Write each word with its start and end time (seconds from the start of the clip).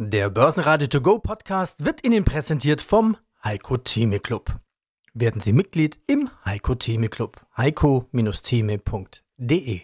Der 0.00 0.30
Börsenradio 0.30 0.86
To 0.86 1.00
Go 1.00 1.18
Podcast 1.18 1.84
wird 1.84 2.06
Ihnen 2.06 2.24
präsentiert 2.24 2.80
vom 2.80 3.16
Heiko 3.42 3.78
Theme 3.78 4.20
Club. 4.20 4.60
Werden 5.12 5.40
Sie 5.40 5.52
Mitglied 5.52 5.98
im 6.06 6.30
Heiko 6.44 6.76
Theme 6.76 7.08
Club. 7.08 7.44
heiko-theme.de 7.56 9.80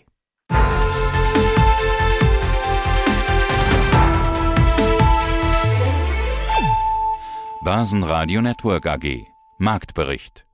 Börsenradio 7.65 8.41
Network 8.41 8.87
AG 8.87 9.27
Marktbericht 9.59 10.47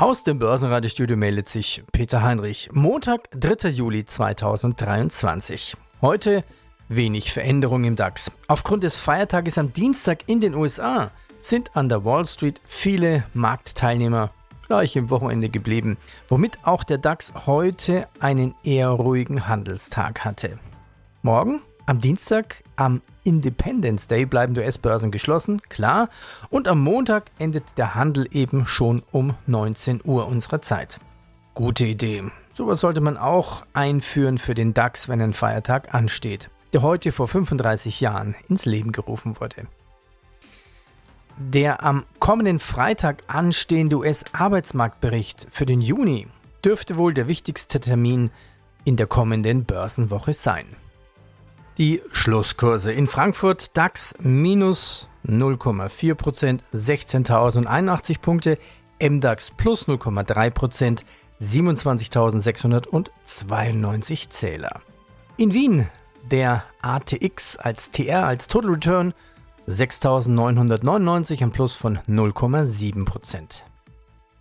Aus 0.00 0.24
dem 0.24 0.40
Börsenradiostudio 0.40 1.16
meldet 1.16 1.48
sich 1.48 1.84
Peter 1.92 2.22
Heinrich. 2.22 2.70
Montag, 2.72 3.28
3. 3.32 3.68
Juli 3.68 4.04
2023. 4.04 5.76
Heute 6.00 6.44
wenig 6.88 7.32
Veränderung 7.32 7.82
im 7.82 7.96
DAX. 7.96 8.30
Aufgrund 8.46 8.84
des 8.84 9.00
Feiertages 9.00 9.58
am 9.58 9.72
Dienstag 9.72 10.28
in 10.28 10.40
den 10.40 10.54
USA 10.54 11.10
sind 11.40 11.74
an 11.74 11.88
der 11.88 12.04
Wall 12.04 12.24
Street 12.24 12.60
viele 12.64 13.24
Marktteilnehmer 13.34 14.30
gleich 14.68 14.94
im 14.94 15.10
Wochenende 15.10 15.48
geblieben, 15.48 15.96
womit 16.28 16.58
auch 16.62 16.84
der 16.84 16.98
DAX 16.98 17.32
heute 17.46 18.06
einen 18.20 18.54
eher 18.62 18.90
ruhigen 18.90 19.48
Handelstag 19.48 20.24
hatte. 20.24 20.60
Morgen, 21.22 21.62
am 21.86 22.00
Dienstag, 22.00 22.62
am 22.76 23.02
Independence 23.24 24.06
Day 24.06 24.24
bleiben 24.24 24.56
US-Börsen 24.56 25.10
geschlossen, 25.10 25.60
klar, 25.62 26.10
und 26.48 26.68
am 26.68 26.80
Montag 26.80 27.32
endet 27.40 27.76
der 27.76 27.96
Handel 27.96 28.28
eben 28.30 28.66
schon 28.66 29.02
um 29.10 29.34
19 29.48 30.02
Uhr 30.04 30.28
unserer 30.28 30.62
Zeit. 30.62 31.00
Gute 31.54 31.86
Idee. 31.86 32.22
Sowas 32.58 32.80
sollte 32.80 33.00
man 33.00 33.16
auch 33.16 33.64
einführen 33.72 34.36
für 34.36 34.52
den 34.52 34.74
DAX, 34.74 35.08
wenn 35.08 35.22
ein 35.22 35.32
Feiertag 35.32 35.94
ansteht, 35.94 36.50
der 36.72 36.82
heute 36.82 37.12
vor 37.12 37.28
35 37.28 38.00
Jahren 38.00 38.34
ins 38.48 38.64
Leben 38.64 38.90
gerufen 38.90 39.38
wurde. 39.38 39.68
Der 41.36 41.84
am 41.84 42.04
kommenden 42.18 42.58
Freitag 42.58 43.22
anstehende 43.28 43.98
US-Arbeitsmarktbericht 43.98 45.46
für 45.48 45.66
den 45.66 45.80
Juni 45.80 46.26
dürfte 46.64 46.98
wohl 46.98 47.14
der 47.14 47.28
wichtigste 47.28 47.78
Termin 47.78 48.32
in 48.84 48.96
der 48.96 49.06
kommenden 49.06 49.64
Börsenwoche 49.64 50.32
sein. 50.32 50.66
Die 51.78 52.02
Schlusskurse 52.10 52.90
in 52.90 53.06
Frankfurt 53.06 53.76
DAX 53.76 54.16
minus 54.18 55.08
0,4%, 55.24 56.58
16.081 56.74 58.20
Punkte, 58.20 58.58
MDAX 59.00 59.52
plus 59.56 59.86
0,3%, 59.86 61.04
27.692 61.40 64.30
Zähler. 64.30 64.80
In 65.36 65.54
Wien 65.54 65.86
der 66.30 66.64
ATX 66.82 67.56
als 67.56 67.90
TR 67.90 68.26
als 68.26 68.48
Total 68.48 68.72
Return 68.72 69.14
6.999, 69.68 71.42
ein 71.42 71.50
Plus 71.50 71.74
von 71.74 71.98
0,7%. 72.08 73.62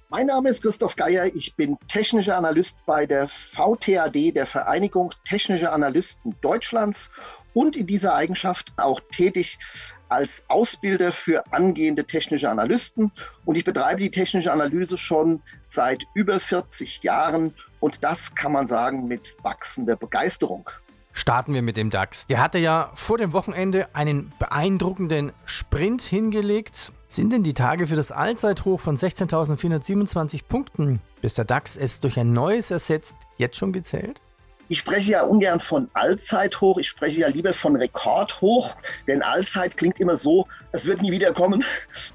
Mein 0.09 0.27
Name 0.27 0.47
ist 0.47 0.61
Christoph 0.61 0.95
Geier, 0.95 1.25
ich 1.35 1.57
bin 1.57 1.77
technischer 1.89 2.37
Analyst 2.37 2.77
bei 2.85 3.05
der 3.05 3.27
VTAD, 3.27 4.33
der 4.33 4.45
Vereinigung 4.45 5.13
Technischer 5.27 5.73
Analysten 5.73 6.33
Deutschlands 6.39 7.11
und 7.53 7.75
in 7.75 7.87
dieser 7.87 8.15
Eigenschaft 8.15 8.71
auch 8.77 9.01
tätig 9.11 9.59
als 10.07 10.45
Ausbilder 10.47 11.11
für 11.11 11.43
angehende 11.51 12.05
technische 12.05 12.49
Analysten. 12.49 13.11
Und 13.43 13.55
ich 13.55 13.65
betreibe 13.65 13.99
die 13.99 14.09
technische 14.09 14.53
Analyse 14.53 14.97
schon 14.97 15.41
seit 15.67 16.05
über 16.13 16.39
40 16.39 17.03
Jahren 17.03 17.53
und 17.81 18.01
das 18.01 18.33
kann 18.33 18.53
man 18.53 18.69
sagen 18.69 19.09
mit 19.09 19.35
wachsender 19.43 19.97
Begeisterung. 19.97 20.69
Starten 21.11 21.53
wir 21.53 21.61
mit 21.61 21.75
dem 21.75 21.89
DAX. 21.89 22.27
Der 22.27 22.39
hatte 22.39 22.59
ja 22.59 22.91
vor 22.93 23.17
dem 23.17 23.33
Wochenende 23.33 23.89
einen 23.93 24.31
beeindruckenden 24.39 25.33
Sprint 25.45 26.01
hingelegt. 26.01 26.93
Sind 27.09 27.31
denn 27.31 27.43
die 27.43 27.53
Tage 27.53 27.87
für 27.87 27.95
das 27.95 28.11
Allzeithoch 28.11 28.79
von 28.79 28.97
16.427 28.97 30.41
Punkten, 30.47 30.99
bis 31.21 31.33
der 31.35 31.45
DAX 31.45 31.77
es 31.77 31.99
durch 31.99 32.19
ein 32.19 32.33
neues 32.33 32.69
ersetzt, 32.69 33.15
jetzt 33.37 33.55
schon 33.57 33.71
gezählt? 33.71 34.21
Ich 34.69 34.79
spreche 34.79 35.11
ja 35.11 35.23
ungern 35.23 35.61
von 35.61 35.89
Allzeithoch, 35.93 36.77
ich 36.77 36.89
spreche 36.89 37.21
ja 37.21 37.29
lieber 37.29 37.53
von 37.53 37.77
Rekordhoch, 37.77 38.75
denn 39.07 39.21
Allzeit 39.21 39.77
klingt 39.77 40.01
immer 40.01 40.17
so, 40.17 40.45
es 40.73 40.85
wird 40.85 41.01
nie 41.01 41.11
wiederkommen. 41.11 41.63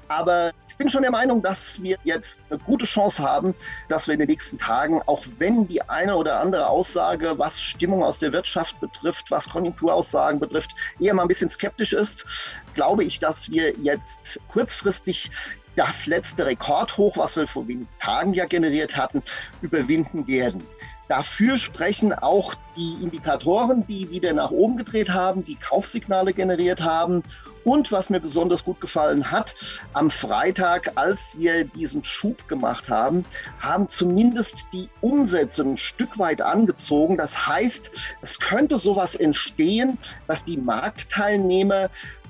Aber 0.07 0.51
ich 0.73 0.77
bin 0.77 0.89
schon 0.89 1.03
der 1.03 1.11
Meinung, 1.11 1.43
dass 1.43 1.79
wir 1.83 1.99
jetzt 2.03 2.47
eine 2.49 2.57
gute 2.57 2.87
Chance 2.87 3.21
haben, 3.21 3.53
dass 3.89 4.07
wir 4.07 4.15
in 4.15 4.19
den 4.19 4.27
nächsten 4.27 4.57
Tagen, 4.57 5.03
auch 5.05 5.23
wenn 5.37 5.67
die 5.67 5.87
eine 5.87 6.17
oder 6.17 6.39
andere 6.39 6.67
Aussage, 6.67 7.37
was 7.37 7.61
Stimmung 7.61 8.03
aus 8.03 8.17
der 8.17 8.33
Wirtschaft 8.33 8.79
betrifft, 8.79 9.29
was 9.29 9.47
Konjunkturaussagen 9.47 10.39
betrifft, 10.39 10.71
eher 10.99 11.13
mal 11.13 11.21
ein 11.21 11.27
bisschen 11.27 11.47
skeptisch 11.47 11.93
ist, 11.93 12.25
glaube 12.73 13.03
ich, 13.03 13.19
dass 13.19 13.51
wir 13.51 13.73
jetzt 13.81 14.39
kurzfristig 14.51 15.29
das 15.75 16.05
letzte 16.05 16.45
Rekordhoch, 16.45 17.17
was 17.17 17.35
wir 17.35 17.47
vor 17.47 17.67
wenigen 17.67 17.89
Tagen 17.99 18.33
ja 18.33 18.45
generiert 18.45 18.95
hatten, 18.95 19.23
überwinden 19.61 20.27
werden. 20.27 20.63
Dafür 21.09 21.57
sprechen 21.57 22.13
auch 22.13 22.55
die 22.77 23.03
Indikatoren, 23.03 23.85
die 23.87 24.09
wieder 24.09 24.33
nach 24.33 24.51
oben 24.51 24.77
gedreht 24.77 25.09
haben, 25.09 25.43
die 25.43 25.55
Kaufsignale 25.55 26.33
generiert 26.33 26.81
haben. 26.81 27.23
Und 27.65 27.91
was 27.91 28.09
mir 28.09 28.19
besonders 28.19 28.63
gut 28.63 28.81
gefallen 28.81 29.29
hat, 29.29 29.55
am 29.93 30.09
Freitag, 30.09 30.91
als 30.95 31.37
wir 31.37 31.65
diesen 31.65 32.03
Schub 32.03 32.47
gemacht 32.47 32.89
haben, 32.89 33.25
haben 33.59 33.87
zumindest 33.87 34.65
die 34.73 34.89
Umsätze 35.01 35.63
ein 35.63 35.77
Stück 35.77 36.19
weit 36.19 36.41
angezogen. 36.41 37.17
Das 37.17 37.47
heißt, 37.47 37.91
es 38.21 38.39
könnte 38.39 38.77
sowas 38.77 39.15
entstehen, 39.15 39.97
dass 40.27 40.43
die 40.43 40.57
Marktteilnehmer 40.57 41.89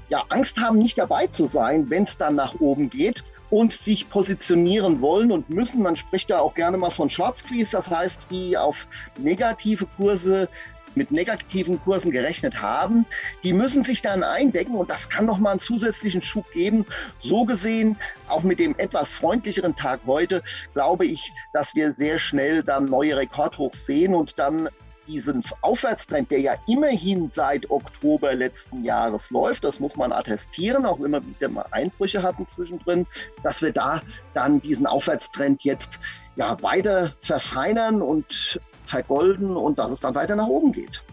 ja 0.09 0.23
Angst 0.29 0.59
haben, 0.59 0.77
nicht 0.77 0.97
dabei 0.97 1.27
zu 1.27 1.45
sein, 1.45 1.89
wenn 1.89 2.03
es 2.03 2.17
dann 2.17 2.35
nach 2.35 2.59
oben 2.59 2.89
geht 2.89 3.23
und 3.49 3.71
sich 3.71 4.09
positionieren 4.09 5.01
wollen 5.01 5.31
und 5.31 5.49
müssen. 5.49 5.81
Man 5.81 5.95
spricht 5.95 6.29
da 6.29 6.39
auch 6.39 6.55
gerne 6.55 6.77
mal 6.77 6.89
von 6.89 7.09
Short 7.09 7.37
Squeeze, 7.37 7.71
das 7.71 7.89
heißt, 7.89 8.27
die 8.31 8.57
auf 8.57 8.87
negative 9.17 9.87
Kurse 9.97 10.49
mit 10.95 11.11
negativen 11.11 11.81
Kursen 11.81 12.11
gerechnet 12.11 12.61
haben, 12.61 13.05
die 13.43 13.53
müssen 13.53 13.83
sich 13.83 14.01
dann 14.01 14.23
eindecken 14.23 14.75
und 14.75 14.89
das 14.89 15.09
kann 15.09 15.25
noch 15.25 15.37
mal 15.37 15.51
einen 15.51 15.59
zusätzlichen 15.59 16.21
Schub 16.21 16.45
geben. 16.51 16.85
So 17.17 17.45
gesehen, 17.45 17.97
auch 18.27 18.43
mit 18.43 18.59
dem 18.59 18.75
etwas 18.77 19.11
freundlicheren 19.11 19.75
Tag 19.75 20.01
heute, 20.05 20.43
glaube 20.73 21.05
ich, 21.05 21.31
dass 21.51 21.75
wir 21.75 21.93
sehr 21.93 22.19
schnell 22.19 22.63
dann 22.63 22.85
neue 22.85 23.17
Rekordhochs 23.17 23.85
sehen 23.85 24.15
und 24.15 24.37
dann 24.39 24.69
diesen 25.07 25.43
Aufwärtstrend, 25.61 26.31
der 26.31 26.39
ja 26.39 26.55
immerhin 26.67 27.29
seit 27.29 27.69
Oktober 27.69 28.33
letzten 28.33 28.83
Jahres 28.83 29.29
läuft, 29.31 29.63
das 29.63 29.79
muss 29.79 29.95
man 29.95 30.11
attestieren, 30.11 30.85
auch 30.85 30.99
immer 30.99 31.25
wieder 31.25 31.49
mal 31.49 31.65
Einbrüche 31.71 32.23
hatten 32.23 32.47
zwischendrin, 32.47 33.05
dass 33.43 33.61
wir 33.61 33.71
da 33.71 34.01
dann 34.33 34.61
diesen 34.61 34.85
Aufwärtstrend 34.85 35.63
jetzt 35.63 35.99
ja 36.35 36.61
weiter 36.61 37.13
verfeinern 37.19 38.01
und 38.01 38.59
vergolden 38.85 39.55
und 39.55 39.79
dass 39.79 39.91
es 39.91 39.99
dann 39.99 40.15
weiter 40.15 40.35
nach 40.35 40.47
oben 40.47 40.71
geht. 40.71 41.03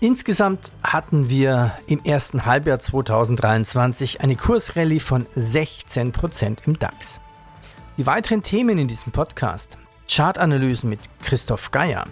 Insgesamt 0.00 0.72
hatten 0.82 1.30
wir 1.30 1.72
im 1.86 2.04
ersten 2.04 2.44
Halbjahr 2.44 2.78
2023 2.78 4.20
eine 4.20 4.36
Kursrallye 4.36 5.00
von 5.00 5.26
16% 5.36 6.66
im 6.66 6.78
DAX. 6.78 7.18
Die 7.96 8.06
weiteren 8.06 8.42
Themen 8.42 8.76
in 8.76 8.88
diesem 8.88 9.12
Podcast 9.12 9.78
Chartanalysen 10.08 10.90
mit 10.90 11.00
Christoph 11.22 11.70
Geier, 11.70 12.04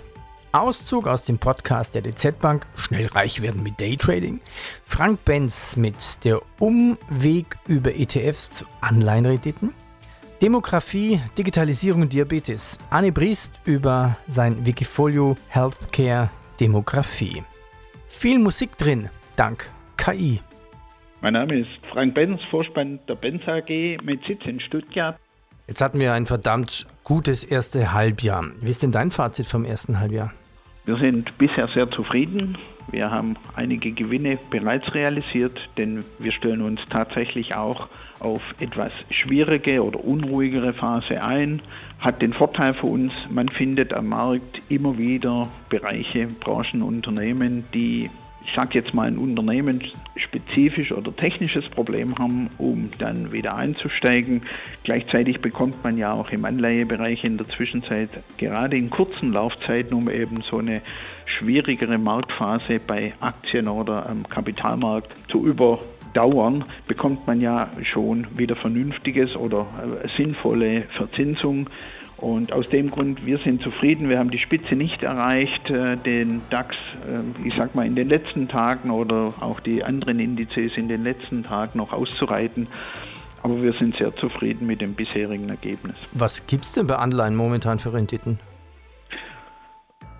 Auszug 0.54 1.08
aus 1.08 1.24
dem 1.24 1.38
Podcast 1.38 1.96
der 1.96 2.02
DZ 2.02 2.38
Bank 2.38 2.64
Schnell 2.76 3.06
reich 3.06 3.42
werden 3.42 3.64
mit 3.64 3.80
Daytrading. 3.80 4.40
Frank 4.86 5.24
Benz 5.24 5.76
mit 5.76 6.24
der 6.24 6.40
Umweg 6.60 7.58
über 7.66 7.92
ETFs 7.96 8.52
zu 8.52 8.64
Anleihenrenditen. 8.80 9.74
Demografie, 10.40 11.20
Digitalisierung 11.36 12.02
und 12.02 12.12
Diabetes. 12.12 12.78
Anne 12.90 13.10
Briest 13.10 13.50
über 13.64 14.16
sein 14.28 14.64
Wikifolio 14.64 15.36
Healthcare 15.48 16.30
Demografie. 16.60 17.42
Viel 18.06 18.38
Musik 18.38 18.78
drin, 18.78 19.08
dank 19.34 19.68
KI. 19.96 20.40
Mein 21.20 21.32
Name 21.32 21.62
ist 21.62 21.84
Frank 21.92 22.14
Benz, 22.14 22.40
Vorspann 22.48 23.00
der 23.08 23.16
Benz 23.16 23.42
AG 23.48 23.98
mit 24.04 24.24
Sitz 24.24 24.44
in 24.44 24.60
Stuttgart. 24.60 25.18
Jetzt 25.66 25.80
hatten 25.80 25.98
wir 25.98 26.12
ein 26.12 26.26
verdammt 26.26 26.86
gutes 27.02 27.42
erste 27.42 27.92
Halbjahr. 27.92 28.44
Wie 28.60 28.70
ist 28.70 28.84
denn 28.84 28.92
dein 28.92 29.10
Fazit 29.10 29.46
vom 29.46 29.64
ersten 29.64 29.98
Halbjahr? 29.98 30.32
Wir 30.86 30.96
sind 30.96 31.38
bisher 31.38 31.68
sehr 31.68 31.90
zufrieden. 31.90 32.58
Wir 32.90 33.10
haben 33.10 33.36
einige 33.56 33.92
Gewinne 33.92 34.38
bereits 34.50 34.94
realisiert, 34.94 35.68
denn 35.78 36.04
wir 36.18 36.30
stellen 36.30 36.60
uns 36.60 36.82
tatsächlich 36.90 37.54
auch 37.54 37.88
auf 38.20 38.42
etwas 38.60 38.92
schwierige 39.10 39.82
oder 39.82 40.04
unruhigere 40.04 40.74
Phase 40.74 41.22
ein. 41.22 41.62
Hat 42.00 42.20
den 42.20 42.34
Vorteil 42.34 42.74
für 42.74 42.86
uns, 42.86 43.12
man 43.30 43.48
findet 43.48 43.94
am 43.94 44.08
Markt 44.08 44.60
immer 44.68 44.98
wieder 44.98 45.48
Bereiche, 45.70 46.26
Branchen, 46.26 46.82
Unternehmen, 46.82 47.64
die 47.72 48.10
ich 48.46 48.52
sage 48.54 48.78
jetzt 48.78 48.94
mal, 48.94 49.08
ein 49.08 49.18
unternehmensspezifisch 49.18 50.92
oder 50.92 51.14
technisches 51.14 51.68
Problem 51.68 52.18
haben, 52.18 52.50
um 52.58 52.90
dann 52.98 53.32
wieder 53.32 53.56
einzusteigen. 53.56 54.42
Gleichzeitig 54.82 55.40
bekommt 55.40 55.82
man 55.82 55.96
ja 55.96 56.12
auch 56.12 56.30
im 56.30 56.44
Anleihebereich 56.44 57.24
in 57.24 57.38
der 57.38 57.48
Zwischenzeit 57.48 58.10
gerade 58.36 58.76
in 58.76 58.90
kurzen 58.90 59.32
Laufzeiten, 59.32 59.94
um 59.94 60.10
eben 60.10 60.42
so 60.42 60.58
eine 60.58 60.82
schwierigere 61.26 61.98
Marktphase 61.98 62.80
bei 62.86 63.14
Aktien 63.20 63.68
oder 63.68 64.08
am 64.08 64.28
Kapitalmarkt 64.28 65.12
zu 65.28 65.46
überdauern, 65.46 66.64
bekommt 66.86 67.26
man 67.26 67.40
ja 67.40 67.70
schon 67.82 68.26
wieder 68.36 68.56
vernünftiges 68.56 69.34
oder 69.36 69.66
äh, 70.04 70.08
sinnvolle 70.16 70.82
Verzinsung 70.90 71.68
und 72.24 72.54
aus 72.54 72.70
dem 72.70 72.90
Grund, 72.90 73.26
wir 73.26 73.36
sind 73.36 73.60
zufrieden. 73.60 74.08
Wir 74.08 74.18
haben 74.18 74.30
die 74.30 74.38
Spitze 74.38 74.76
nicht 74.76 75.02
erreicht, 75.02 75.68
äh, 75.68 75.98
den 75.98 76.40
DAX, 76.48 76.74
äh, 77.06 77.46
ich 77.46 77.54
sag 77.54 77.74
mal, 77.74 77.86
in 77.86 77.94
den 77.94 78.08
letzten 78.08 78.48
Tagen 78.48 78.90
oder 78.90 79.34
auch 79.40 79.60
die 79.60 79.84
anderen 79.84 80.18
Indizes 80.18 80.78
in 80.78 80.88
den 80.88 81.04
letzten 81.04 81.42
Tagen 81.42 81.76
noch 81.76 81.92
auszureiten. 81.92 82.66
Aber 83.42 83.62
wir 83.62 83.74
sind 83.74 83.98
sehr 83.98 84.16
zufrieden 84.16 84.66
mit 84.66 84.80
dem 84.80 84.94
bisherigen 84.94 85.50
Ergebnis. 85.50 85.96
Was 86.12 86.46
gibt 86.46 86.64
es 86.64 86.72
denn 86.72 86.86
bei 86.86 86.96
Anleihen 86.96 87.36
momentan 87.36 87.78
für 87.78 87.92
Renditen? 87.92 88.38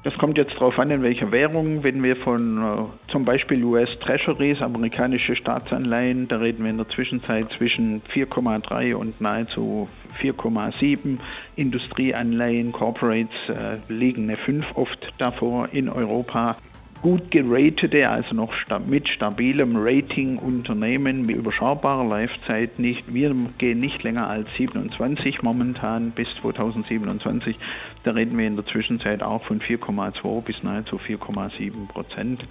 Das 0.03 0.13
kommt 0.19 0.37
jetzt 0.37 0.57
darauf 0.57 0.79
an, 0.79 0.91
in 0.91 1.03
welcher 1.03 1.33
Währung. 1.33 1.83
Wenn 1.83 2.03
wir 2.03 2.17
von 2.17 2.59
äh, 2.59 3.11
zum 3.11 3.25
Beispiel 3.25 3.65
US 3.65 3.89
Treasuries, 4.01 4.61
amerikanische 4.61 5.35
Staatsanleihen, 5.35 6.29
da 6.29 6.37
reden 6.37 6.65
wir 6.65 6.71
in 6.71 6.77
der 6.77 6.89
Zwischenzeit 6.91 7.51
zwischen 7.55 8.03
4,3 8.15 8.95
und 8.95 9.23
nahezu 9.23 9.89
4,7. 10.21 11.19
Industrieanleihen, 11.57 12.73
Corporates 12.73 13.49
äh, 13.49 13.79
liegen 13.89 14.25
eine 14.25 14.37
5 14.37 14.67
oft 14.75 15.13
davor 15.19 15.69
in 15.73 15.89
Europa 15.89 16.57
gut 17.05 17.31
geratete, 17.31 18.09
also 18.09 18.35
noch 18.35 18.55
mit 18.87 19.09
stabilem 19.09 19.75
Rating 19.77 20.39
Unternehmen 20.39 21.27
mit 21.27 21.37
überschaubarer 21.37 22.09
Lifezeit 22.09 22.79
nicht. 22.79 23.13
Wir 23.13 23.37
gehen 23.59 23.79
nicht 23.79 24.03
länger 24.03 24.31
als 24.31 24.49
27 24.57 25.43
momentan 25.43 26.13
bis 26.13 26.35
2027. 26.41 27.59
Da 28.05 28.13
reden 28.13 28.39
wir 28.39 28.47
in 28.47 28.57
der 28.57 28.65
Zwischenzeit 28.65 29.23
auch 29.23 29.45
von 29.45 29.61
4,2 29.61 30.41
bis 30.41 30.63
nahezu 30.63 30.97
4,7 30.97 31.89
Prozent 31.89 32.47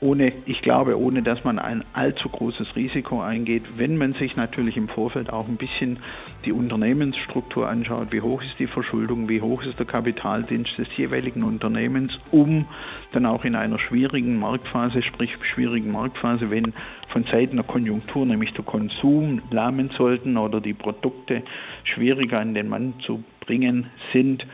ohne, 0.00 0.32
ich 0.44 0.62
glaube, 0.62 0.98
ohne 0.98 1.22
dass 1.22 1.44
man 1.44 1.58
ein 1.58 1.84
allzu 1.92 2.28
großes 2.28 2.76
Risiko 2.76 3.20
eingeht, 3.20 3.78
wenn 3.78 3.96
man 3.96 4.12
sich 4.12 4.36
natürlich 4.36 4.76
im 4.76 4.88
Vorfeld 4.88 5.32
auch 5.32 5.48
ein 5.48 5.56
bisschen 5.56 5.98
die 6.44 6.52
Unternehmensstruktur 6.52 7.68
anschaut, 7.68 8.12
wie 8.12 8.20
hoch 8.20 8.42
ist 8.42 8.58
die 8.58 8.66
Verschuldung, 8.66 9.28
wie 9.28 9.40
hoch 9.40 9.62
ist 9.62 9.78
der 9.78 9.86
Kapitaldienst 9.86 10.78
des 10.78 10.88
jeweiligen 10.96 11.42
Unternehmens, 11.42 12.18
um 12.30 12.66
dann 13.12 13.26
auch 13.26 13.44
in 13.44 13.54
einer 13.54 13.78
schwierigen 13.78 14.38
Marktphase, 14.38 15.02
sprich 15.02 15.36
schwierigen 15.42 15.90
Marktphase, 15.92 16.50
wenn 16.50 16.74
von 17.08 17.24
Seiten 17.24 17.56
der 17.56 17.64
Konjunktur, 17.64 18.26
nämlich 18.26 18.52
der 18.52 18.64
Konsum, 18.64 19.40
lahmen 19.50 19.90
sollten 19.90 20.36
oder 20.36 20.60
die 20.60 20.74
Produkte 20.74 21.42
schwieriger 21.84 22.40
an 22.40 22.54
den 22.54 22.68
Mann 22.68 22.94
zu 23.00 23.24
bringen 23.40 23.86
sind, 24.12 24.46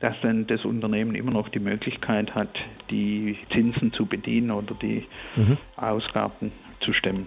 dass 0.00 0.14
dann 0.22 0.46
das 0.46 0.64
Unternehmen 0.64 1.14
immer 1.14 1.32
noch 1.32 1.48
die 1.48 1.58
Möglichkeit 1.58 2.34
hat, 2.34 2.60
die 2.90 3.36
Zinsen 3.50 3.92
zu 3.92 4.06
bedienen 4.06 4.50
oder 4.50 4.74
die 4.74 5.06
mhm. 5.36 5.56
Ausgaben 5.76 6.52
zu 6.80 6.92
stemmen. 6.92 7.26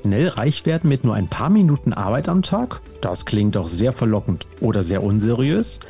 Schnell 0.00 0.28
reich 0.28 0.64
werden 0.64 0.88
mit 0.88 1.04
nur 1.04 1.14
ein 1.14 1.28
paar 1.28 1.50
Minuten 1.50 1.92
Arbeit 1.92 2.28
am 2.28 2.42
Tag? 2.42 2.80
Das 3.02 3.26
klingt 3.26 3.56
doch 3.56 3.66
sehr 3.66 3.92
verlockend 3.92 4.46
oder 4.60 4.82
sehr 4.82 5.02
unseriös. 5.02 5.80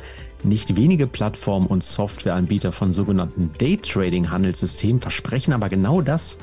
Nicht 0.43 0.75
wenige 0.75 1.07
Plattformen 1.07 1.67
und 1.67 1.83
Softwareanbieter 1.83 2.71
von 2.71 2.91
sogenannten 2.91 3.51
Daytrading-Handelssystemen 3.59 4.99
versprechen 4.99 5.53
aber 5.53 5.69
genau 5.69 6.01
das. 6.01 6.39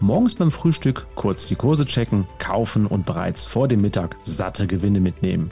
Morgens 0.00 0.34
beim 0.34 0.50
Frühstück 0.50 1.06
kurz 1.14 1.46
die 1.46 1.54
Kurse 1.54 1.84
checken, 1.84 2.26
kaufen 2.38 2.86
und 2.86 3.06
bereits 3.06 3.44
vor 3.44 3.68
dem 3.68 3.82
Mittag 3.82 4.16
satte 4.24 4.66
Gewinne 4.66 4.98
mitnehmen. 4.98 5.50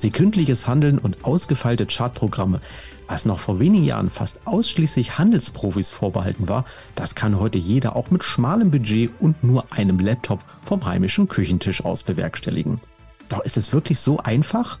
Sekündliches 0.00 0.66
Handeln 0.66 0.98
und 0.98 1.24
ausgefeilte 1.24 1.86
Chartprogramme, 1.86 2.60
was 3.06 3.24
noch 3.24 3.40
vor 3.40 3.58
wenigen 3.58 3.84
Jahren 3.84 4.08
fast 4.08 4.38
ausschließlich 4.46 5.18
Handelsprofis 5.18 5.90
vorbehalten 5.90 6.48
war, 6.48 6.64
das 6.94 7.14
kann 7.14 7.38
heute 7.38 7.58
jeder 7.58 7.96
auch 7.96 8.10
mit 8.10 8.22
schmalem 8.22 8.70
Budget 8.70 9.10
und 9.20 9.42
nur 9.42 9.72
einem 9.72 9.98
Laptop 9.98 10.40
vom 10.64 10.84
heimischen 10.86 11.28
Küchentisch 11.28 11.84
aus 11.84 12.02
bewerkstelligen. 12.02 12.80
Doch 13.28 13.40
ist 13.40 13.56
es 13.56 13.72
wirklich 13.72 13.98
so 14.00 14.18
einfach? 14.18 14.78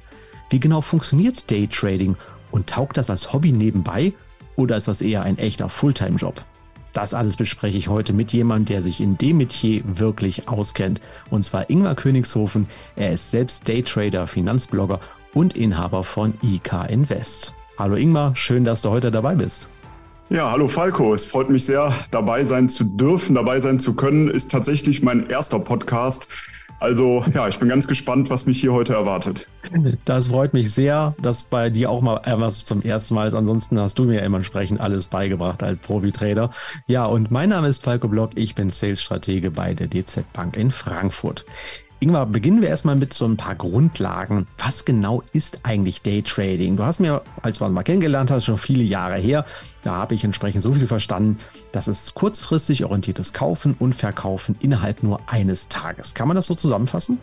Wie 0.48 0.60
genau 0.60 0.80
funktioniert 0.80 1.50
Daytrading 1.50 2.16
und 2.50 2.68
taugt 2.68 2.96
das 2.96 3.10
als 3.10 3.32
Hobby 3.32 3.52
nebenbei 3.52 4.12
oder 4.56 4.76
ist 4.76 4.88
das 4.88 5.02
eher 5.02 5.22
ein 5.22 5.38
echter 5.38 5.68
Fulltime-Job? 5.68 6.44
Das 6.92 7.14
alles 7.14 7.36
bespreche 7.36 7.78
ich 7.78 7.88
heute 7.88 8.12
mit 8.12 8.32
jemandem, 8.32 8.74
der 8.74 8.82
sich 8.82 9.00
in 9.00 9.16
dem 9.16 9.36
Metier 9.36 9.82
wirklich 9.86 10.48
auskennt. 10.48 11.00
Und 11.30 11.44
zwar 11.44 11.70
Ingmar 11.70 11.94
Königshofen. 11.94 12.66
Er 12.96 13.12
ist 13.12 13.30
selbst 13.30 13.68
Daytrader, 13.68 14.26
Finanzblogger 14.26 15.00
und 15.32 15.56
Inhaber 15.56 16.02
von 16.02 16.34
IK 16.42 16.88
Invest. 16.88 17.54
Hallo 17.78 17.94
Ingmar, 17.94 18.34
schön, 18.34 18.64
dass 18.64 18.82
du 18.82 18.90
heute 18.90 19.10
dabei 19.10 19.36
bist. 19.36 19.68
Ja, 20.30 20.50
hallo 20.50 20.68
Falco. 20.68 21.14
Es 21.14 21.26
freut 21.26 21.50
mich 21.50 21.64
sehr, 21.64 21.92
dabei 22.10 22.44
sein 22.44 22.68
zu 22.68 22.84
dürfen, 22.84 23.34
dabei 23.34 23.60
sein 23.60 23.80
zu 23.80 23.94
können. 23.94 24.28
Ist 24.28 24.50
tatsächlich 24.50 25.02
mein 25.02 25.28
erster 25.28 25.58
Podcast. 25.58 26.28
Also 26.80 27.22
ja, 27.34 27.46
ich 27.46 27.58
bin 27.58 27.68
ganz 27.68 27.86
gespannt, 27.86 28.30
was 28.30 28.46
mich 28.46 28.58
hier 28.58 28.72
heute 28.72 28.94
erwartet. 28.94 29.46
Das 30.06 30.28
freut 30.28 30.54
mich 30.54 30.72
sehr, 30.72 31.14
dass 31.20 31.44
bei 31.44 31.68
dir 31.68 31.90
auch 31.90 32.00
mal 32.00 32.22
etwas 32.24 32.64
zum 32.64 32.80
ersten 32.82 33.14
Mal 33.14 33.28
ist. 33.28 33.34
Ansonsten 33.34 33.78
hast 33.78 33.98
du 33.98 34.04
mir 34.04 34.22
immer 34.22 34.38
entsprechend 34.38 34.80
alles 34.80 35.06
beigebracht 35.06 35.62
als 35.62 35.78
Profi-Trader. 35.80 36.50
Ja, 36.86 37.04
und 37.04 37.30
mein 37.30 37.50
Name 37.50 37.68
ist 37.68 37.82
Falco 37.82 38.08
Block. 38.08 38.30
Ich 38.34 38.54
bin 38.54 38.70
Sales-Stratege 38.70 39.50
bei 39.50 39.74
der 39.74 39.88
DZ 39.88 40.24
Bank 40.32 40.56
in 40.56 40.70
Frankfurt. 40.70 41.44
Ingmar, 42.02 42.24
beginnen 42.24 42.62
wir 42.62 42.70
erstmal 42.70 42.96
mit 42.96 43.12
so 43.12 43.26
ein 43.26 43.36
paar 43.36 43.54
Grundlagen. 43.54 44.46
Was 44.56 44.86
genau 44.86 45.22
ist 45.34 45.60
eigentlich 45.64 46.00
Daytrading? 46.00 46.78
Du 46.78 46.84
hast 46.84 46.98
mir, 46.98 47.20
als 47.42 47.60
uns 47.60 47.74
mal 47.74 47.82
kennengelernt 47.82 48.30
hast, 48.30 48.46
schon 48.46 48.56
viele 48.56 48.82
Jahre 48.82 49.18
her, 49.18 49.44
da 49.82 49.96
habe 49.96 50.14
ich 50.14 50.24
entsprechend 50.24 50.62
so 50.62 50.72
viel 50.72 50.86
verstanden, 50.86 51.38
dass 51.72 51.88
es 51.88 52.14
kurzfristig 52.14 52.86
orientiertes 52.86 53.34
Kaufen 53.34 53.76
und 53.78 53.94
Verkaufen 53.94 54.56
innerhalb 54.60 55.02
nur 55.02 55.20
eines 55.26 55.68
Tages. 55.68 56.14
Kann 56.14 56.26
man 56.26 56.36
das 56.36 56.46
so 56.46 56.54
zusammenfassen? 56.54 57.18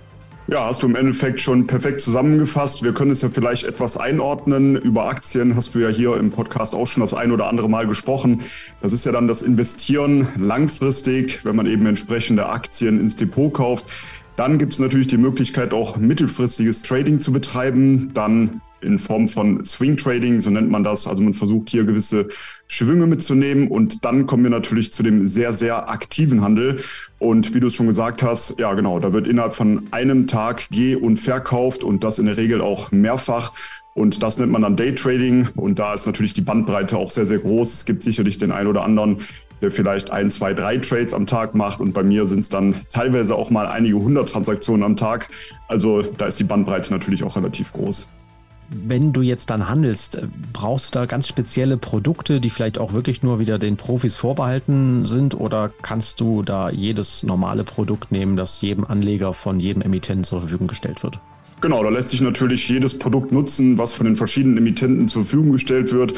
Ja, 0.50 0.66
hast 0.66 0.82
du 0.82 0.88
im 0.88 0.96
Endeffekt 0.96 1.42
schon 1.42 1.68
perfekt 1.68 2.00
zusammengefasst. 2.00 2.82
Wir 2.82 2.94
können 2.94 3.12
es 3.12 3.22
ja 3.22 3.28
vielleicht 3.28 3.66
etwas 3.66 3.98
einordnen. 3.98 4.78
Über 4.78 5.10
Aktien 5.10 5.58
hast 5.58 5.76
du 5.76 5.80
ja 5.80 5.90
hier 5.90 6.16
im 6.16 6.30
Podcast 6.30 6.74
auch 6.74 6.88
schon 6.88 7.02
das 7.02 7.14
ein 7.14 7.34
oder 7.34 7.48
andere 7.48 7.68
Mal 7.68 7.86
gesprochen. 7.86 8.44
Das 8.82 8.94
ist 8.94 9.06
ja 9.06 9.12
dann 9.12 9.28
das 9.28 9.42
Investieren 9.42 10.30
langfristig, 10.38 11.44
wenn 11.44 11.58
man 11.58 11.66
eben 11.66 11.86
entsprechende 11.86 12.48
Aktien 12.48 12.98
ins 12.98 13.18
Depot 13.18 13.54
kauft. 13.54 13.88
Dann 14.38 14.60
gibt 14.60 14.74
es 14.74 14.80
natürlich 14.80 15.08
die 15.08 15.18
Möglichkeit, 15.18 15.74
auch 15.74 15.98
mittelfristiges 15.98 16.84
Trading 16.84 17.20
zu 17.20 17.34
betreiben. 17.34 18.12
Dann 18.14 18.62
in 18.82 19.00
Form 19.00 19.28
von 19.28 19.66
Swing 19.66 19.98
Trading, 19.98 20.40
so 20.42 20.52
nennt 20.52 20.70
man 20.70 20.84
das. 20.84 21.08
Also 21.08 21.24
man 21.24 21.34
versucht 21.34 21.72
hier 21.72 21.86
gewisse 21.86 22.28
Schwünge 22.68 23.08
mitzunehmen 23.08 23.68
und 23.68 24.06
dann 24.06 24.28
kommen 24.28 24.44
wir 24.44 24.52
natürlich 24.52 24.94
zu 24.94 25.02
dem 25.02 25.26
sehr, 25.26 25.54
sehr 25.54 25.90
aktiven 25.90 26.42
Handel. 26.42 26.78
Und 27.18 27.56
wie 27.56 27.60
du 27.60 27.68
es 27.68 27.74
schon 27.74 27.88
gesagt 27.88 28.22
hast, 28.22 28.60
ja 28.60 28.76
genau, 28.76 29.00
da 29.00 29.12
wird 29.12 29.28
innerhalb 29.28 29.56
von 29.56 29.88
einem 29.90 30.28
Tag 30.28 30.68
geh- 30.70 30.96
und 30.96 31.18
verkauft 31.18 31.84
und 31.84 32.04
das 32.04 32.20
in 32.20 32.28
der 32.28 32.38
Regel 32.38 32.62
auch 32.62 32.92
mehrfach. 32.92 33.54
Und 33.96 34.22
das 34.22 34.38
nennt 34.38 34.52
man 34.52 34.62
dann 34.62 34.76
Day 34.76 34.94
Trading. 34.94 35.48
Und 35.56 35.80
da 35.80 35.96
ist 35.96 36.06
natürlich 36.06 36.34
die 36.34 36.42
Bandbreite 36.42 36.96
auch 36.96 37.10
sehr, 37.10 37.26
sehr 37.26 37.40
groß. 37.40 37.74
Es 37.74 37.86
gibt 37.86 38.04
sicherlich 38.04 38.38
den 38.38 38.52
einen 38.52 38.68
oder 38.68 38.84
anderen, 38.84 39.18
der 39.62 39.72
vielleicht 39.72 40.12
ein, 40.12 40.30
zwei, 40.32 40.54
drei 40.54 40.78
Trades 40.78 41.14
am 41.14 41.28
Tag 41.28 41.56
macht. 41.56 41.80
Und 41.80 41.94
bei 41.94 42.04
mir 42.04 42.26
sind 42.26 42.40
es 42.40 42.50
dann 42.50 42.76
teilweise 42.90 43.36
auch 43.36 43.50
mal 43.50 43.68
einige 43.68 43.98
hundert 43.98 44.30
Transaktionen 44.30 44.84
am 44.84 44.98
Tag. 44.98 45.28
Also 45.68 46.02
da 46.02 46.26
ist 46.26 46.40
die 46.40 46.44
Bandbreite 46.44 46.92
natürlich 46.92 47.24
auch 47.24 47.36
relativ 47.36 47.74
groß. 47.74 48.12
Wenn 48.70 49.14
du 49.14 49.22
jetzt 49.22 49.50
dann 49.50 49.70
handelst, 49.70 50.16
äh, 50.16 50.28
brauchst 50.52 50.94
du 50.94 51.00
da 51.00 51.06
ganz 51.06 51.28
spezielle 51.28 51.78
Produkte, 51.78 52.42
die 52.42 52.50
vielleicht 52.50 52.78
auch 52.78 52.92
wirklich 52.92 53.24
nur 53.24 53.40
wieder 53.40 53.60
den 53.60 53.78
Profis 53.78 54.16
vorbehalten 54.16 55.06
sind? 55.06 55.40
Oder 55.40 55.72
kannst 55.82 56.20
du 56.20 56.44
da 56.44 56.70
jedes 56.70 57.24
normale 57.24 57.64
Produkt 57.64 58.12
nehmen, 58.12 58.36
das 58.36 58.60
jedem 58.62 58.84
Anleger 58.84 59.34
von 59.34 59.62
jedem 59.62 59.82
Emittenten 59.82 60.26
zur 60.26 60.42
Verfügung 60.42 60.68
gestellt 60.68 61.02
wird? 61.02 61.18
Genau, 61.62 61.82
da 61.82 61.90
lässt 61.90 62.10
sich 62.10 62.22
natürlich 62.22 62.68
jedes 62.68 63.00
Produkt 63.00 63.32
nutzen, 63.32 63.78
was 63.78 63.94
von 63.94 64.06
den 64.06 64.16
verschiedenen 64.16 64.58
Emittenten 64.58 65.08
zur 65.08 65.24
Verfügung 65.24 65.54
gestellt 65.54 65.92
wird. 65.94 66.14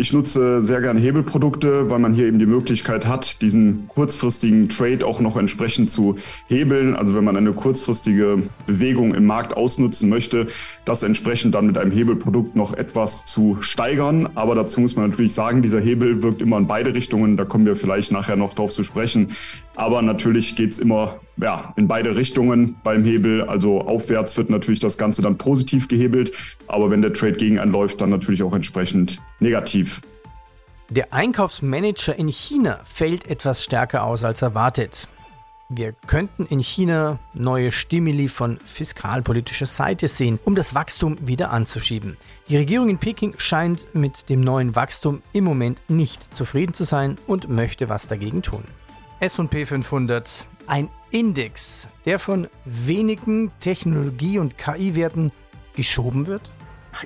Ich 0.00 0.12
nutze 0.12 0.62
sehr 0.62 0.80
gerne 0.80 1.00
Hebelprodukte, 1.00 1.90
weil 1.90 1.98
man 1.98 2.14
hier 2.14 2.26
eben 2.26 2.38
die 2.38 2.46
Möglichkeit 2.46 3.04
hat, 3.04 3.42
diesen 3.42 3.88
kurzfristigen 3.88 4.68
Trade 4.68 5.04
auch 5.04 5.18
noch 5.18 5.36
entsprechend 5.36 5.90
zu 5.90 6.18
hebeln. 6.46 6.94
Also 6.94 7.16
wenn 7.16 7.24
man 7.24 7.36
eine 7.36 7.52
kurzfristige 7.52 8.44
Bewegung 8.64 9.12
im 9.16 9.26
Markt 9.26 9.56
ausnutzen 9.56 10.08
möchte, 10.08 10.46
das 10.84 11.02
entsprechend 11.02 11.56
dann 11.56 11.66
mit 11.66 11.78
einem 11.78 11.90
Hebelprodukt 11.90 12.54
noch 12.54 12.74
etwas 12.74 13.26
zu 13.26 13.56
steigern. 13.58 14.28
Aber 14.36 14.54
dazu 14.54 14.80
muss 14.80 14.94
man 14.94 15.10
natürlich 15.10 15.34
sagen, 15.34 15.62
dieser 15.62 15.80
Hebel 15.80 16.22
wirkt 16.22 16.42
immer 16.42 16.58
in 16.58 16.68
beide 16.68 16.94
Richtungen. 16.94 17.36
Da 17.36 17.44
kommen 17.44 17.66
wir 17.66 17.74
vielleicht 17.74 18.12
nachher 18.12 18.36
noch 18.36 18.54
drauf 18.54 18.70
zu 18.70 18.84
sprechen. 18.84 19.32
Aber 19.74 20.00
natürlich 20.02 20.54
geht's 20.54 20.78
immer 20.78 21.18
ja, 21.40 21.72
in 21.76 21.88
beide 21.88 22.16
Richtungen 22.16 22.76
beim 22.82 23.04
Hebel. 23.04 23.42
Also 23.42 23.80
aufwärts 23.82 24.36
wird 24.36 24.50
natürlich 24.50 24.80
das 24.80 24.98
Ganze 24.98 25.22
dann 25.22 25.38
positiv 25.38 25.88
gehebelt. 25.88 26.32
Aber 26.66 26.90
wenn 26.90 27.02
der 27.02 27.12
Trade 27.12 27.34
gegen 27.34 27.58
einen 27.58 27.72
läuft, 27.72 28.00
dann 28.00 28.10
natürlich 28.10 28.42
auch 28.42 28.54
entsprechend 28.54 29.20
negativ. 29.40 30.00
Der 30.90 31.12
Einkaufsmanager 31.12 32.18
in 32.18 32.28
China 32.28 32.80
fällt 32.84 33.30
etwas 33.30 33.62
stärker 33.62 34.04
aus 34.04 34.24
als 34.24 34.42
erwartet. 34.42 35.06
Wir 35.70 35.92
könnten 36.06 36.46
in 36.46 36.60
China 36.60 37.18
neue 37.34 37.72
Stimuli 37.72 38.28
von 38.28 38.56
fiskalpolitischer 38.64 39.66
Seite 39.66 40.08
sehen, 40.08 40.38
um 40.46 40.54
das 40.54 40.74
Wachstum 40.74 41.18
wieder 41.20 41.50
anzuschieben. 41.50 42.16
Die 42.48 42.56
Regierung 42.56 42.88
in 42.88 42.96
Peking 42.96 43.34
scheint 43.36 43.94
mit 43.94 44.30
dem 44.30 44.40
neuen 44.40 44.74
Wachstum 44.74 45.20
im 45.34 45.44
Moment 45.44 45.82
nicht 45.88 46.34
zufrieden 46.34 46.72
zu 46.72 46.84
sein 46.84 47.18
und 47.26 47.50
möchte 47.50 47.90
was 47.90 48.06
dagegen 48.06 48.40
tun. 48.40 48.64
SP 49.18 49.66
500, 49.66 50.46
ein 50.68 50.90
Index, 51.10 51.88
der 52.04 52.20
von 52.20 52.46
wenigen 52.64 53.50
Technologie- 53.58 54.38
und 54.38 54.58
KI-Werten 54.58 55.32
geschoben 55.74 56.28
wird? 56.28 56.52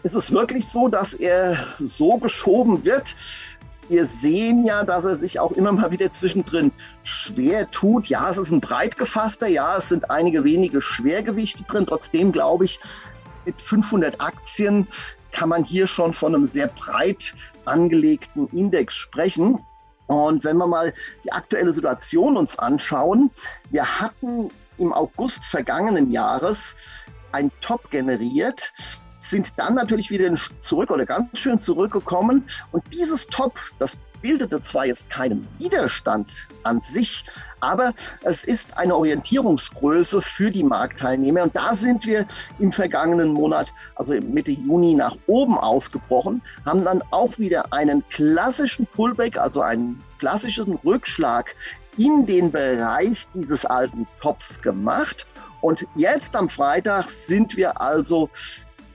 Ist 0.02 0.14
es 0.14 0.31
wirklich 0.31 0.69
so, 0.69 0.88
dass 0.88 1.14
er 1.14 1.57
so 1.78 2.19
geschoben 2.19 2.85
wird? 2.85 3.14
wir 3.88 4.07
sehen 4.07 4.64
ja, 4.64 4.85
dass 4.85 5.04
er 5.04 5.16
sich 5.16 5.38
auch 5.38 5.52
immer 5.52 5.73
mal 5.73 5.90
wieder 5.90 6.11
zwischendrin 6.12 6.73
schwer 7.02 7.71
tut. 7.71 8.07
Ja, 8.07 8.31
es 8.31 8.38
ist 8.38 8.50
ein 8.50 8.61
breit 8.61 8.97
gefasster, 8.97 9.49
ja, 9.49 9.76
es 9.76 9.88
sind 9.88 10.11
einige 10.11 10.45
wenige 10.45 10.81
Schwergewichte 10.81 11.64
drin. 11.64 11.87
Trotzdem 11.87 12.33
glaube 12.33 12.64
ich, 12.64 12.81
mit 13.45 13.61
500 13.61 14.21
Aktien 14.21 14.87
kann 15.33 15.49
man 15.49 15.64
hier 15.64 15.87
schon 15.87 16.14
von 16.14 16.35
einem 16.35 16.47
sehr 16.47 16.69
breit 16.69 17.35
angelegten 17.64 18.49
Index 18.49 18.97
sprechen. 18.97 19.59
Und 20.12 20.45
wenn 20.45 20.57
wir 20.57 20.66
mal 20.66 20.92
die 21.25 21.33
aktuelle 21.33 21.73
Situation 21.73 22.37
uns 22.37 22.59
anschauen, 22.59 23.31
wir 23.71 24.00
hatten 24.00 24.50
im 24.78 24.92
August 24.92 25.45
vergangenen 25.45 26.11
Jahres 26.11 26.75
ein 27.33 27.50
Top 27.61 27.90
generiert 27.90 28.73
sind 29.23 29.59
dann 29.59 29.75
natürlich 29.75 30.11
wieder 30.11 30.35
zurück 30.61 30.90
oder 30.90 31.07
ganz 31.07 31.38
schön 31.38 31.61
zurückgekommen. 31.61 32.45
Und 32.73 32.83
dieses 32.92 33.26
Top, 33.28 33.59
das 33.78 33.97
bildete 34.23 34.62
zwar 34.62 34.87
jetzt 34.87 35.11
keinen 35.11 35.47
Widerstand 35.59 36.49
an 36.62 36.81
sich, 36.81 37.25
aber 37.61 37.93
es 38.23 38.45
ist 38.45 38.79
eine 38.79 38.97
Orientierungsgröße 38.97 40.23
für 40.23 40.50
die 40.50 40.64
Marktteilnehmer. 40.64 41.43
Und 41.43 41.55
da 41.57 41.75
sind 41.75 42.07
wir 42.07 42.26
im 42.59 42.73
vergangenen 42.73 43.33
Monat, 43.33 43.73
also 43.97 44.14
Mitte 44.14 44.52
Juni, 44.52 44.95
nach 44.95 45.17
oben 45.26 45.59
ausgebrochen, 45.59 46.41
haben 46.64 46.85
dann 46.85 47.02
auch 47.11 47.38
wieder 47.38 47.73
einen 47.73 48.02
klassischen 48.09 48.87
Pullback, 48.87 49.37
also 49.37 49.61
einen 49.61 50.02
klassischen 50.19 50.75
Rückschlag 50.85 51.55
in 51.99 52.25
den 52.25 52.50
Bereich 52.50 53.26
dieses 53.35 53.67
alten 53.67 54.07
Tops 54.21 54.61
gemacht. 54.62 55.26
Und 55.61 55.87
jetzt 55.95 56.35
am 56.35 56.49
Freitag 56.49 57.11
sind 57.11 57.57
wir 57.57 57.81
also 57.81 58.31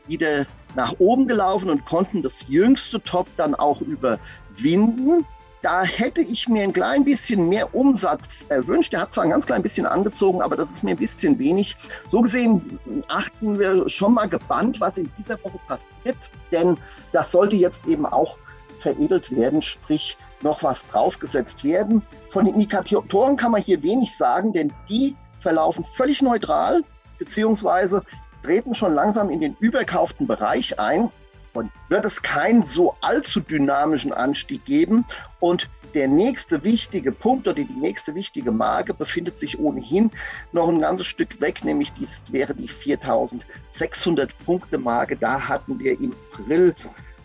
wieder 0.08 0.46
nach 0.76 0.96
oben 1.00 1.28
gelaufen 1.28 1.70
und 1.70 1.86
konnten 1.86 2.24
das 2.24 2.46
jüngste 2.48 3.02
Top 3.02 3.28
dann 3.38 3.56
auch 3.56 3.82
überwinden. 3.82 5.26
Da 5.64 5.84
hätte 5.84 6.22
ich 6.22 6.48
mir 6.48 6.64
ein 6.64 6.74
klein 6.74 7.04
bisschen 7.04 7.50
mehr 7.50 7.74
Umsatz 7.74 8.46
erwünscht. 8.50 8.94
Der 8.94 9.02
hat 9.02 9.12
zwar 9.12 9.24
ein 9.24 9.32
ganz 9.32 9.46
klein 9.48 9.64
bisschen 9.64 9.88
angezogen, 9.88 10.42
aber 10.42 10.56
das 10.56 10.72
ist 10.72 10.84
mir 10.84 10.92
ein 10.92 10.98
bisschen 10.98 11.40
wenig. 11.40 11.76
So 12.06 12.22
gesehen 12.22 12.80
achten 13.08 13.58
wir 13.58 13.90
schon 13.90 14.14
mal 14.14 14.28
gebannt, 14.28 14.80
was 14.80 14.98
in 15.00 15.12
dieser 15.18 15.44
Woche 15.44 15.60
passiert, 15.68 16.30
denn 16.52 16.78
das 17.12 17.32
sollte 17.32 17.56
jetzt 17.56 17.88
eben 17.88 18.06
auch 18.06 18.38
veredelt 18.80 19.36
werden, 19.36 19.62
sprich 19.62 20.18
noch 20.44 20.62
was 20.62 20.88
draufgesetzt 20.88 21.64
werden. 21.64 22.04
Von 22.30 22.46
den 22.46 22.54
Indikatoren 22.54 23.36
kann 23.36 23.52
man 23.52 23.62
hier 23.62 23.82
wenig 23.82 24.16
sagen, 24.16 24.54
denn 24.54 24.72
die 24.90 25.16
verlaufen 25.40 25.84
völlig 25.96 26.22
neutral, 26.22 26.84
beziehungsweise 27.18 28.04
treten 28.48 28.74
schon 28.74 28.94
langsam 28.94 29.30
in 29.30 29.42
den 29.42 29.58
überkauften 29.60 30.26
Bereich 30.26 30.80
ein 30.80 31.12
und 31.54 31.70
wird 31.90 32.06
es 32.06 32.22
keinen 32.22 32.64
so 32.64 32.96
allzu 33.02 33.42
dynamischen 33.42 34.14
Anstieg 34.14 34.64
geben. 34.64 35.04
Und 35.42 35.70
der 35.94 36.08
nächste 36.08 36.64
wichtige 36.64 37.12
Punkt 37.12 37.46
oder 37.48 37.62
die 37.62 37.66
nächste 37.66 38.16
wichtige 38.16 38.52
Marke 38.52 38.94
befindet 38.94 39.38
sich 39.38 39.60
ohnehin 39.60 40.12
noch 40.54 40.70
ein 40.70 40.80
ganzes 40.80 41.08
Stück 41.08 41.42
weg, 41.42 41.66
nämlich 41.66 41.92
dies 41.92 42.32
wäre 42.32 42.56
die 42.56 42.70
4600 42.70 44.38
Punkte 44.46 44.78
Marke. 44.78 45.18
Da 45.18 45.42
hatten 45.42 45.78
wir 45.80 46.00
im 46.00 46.14
April 46.32 46.74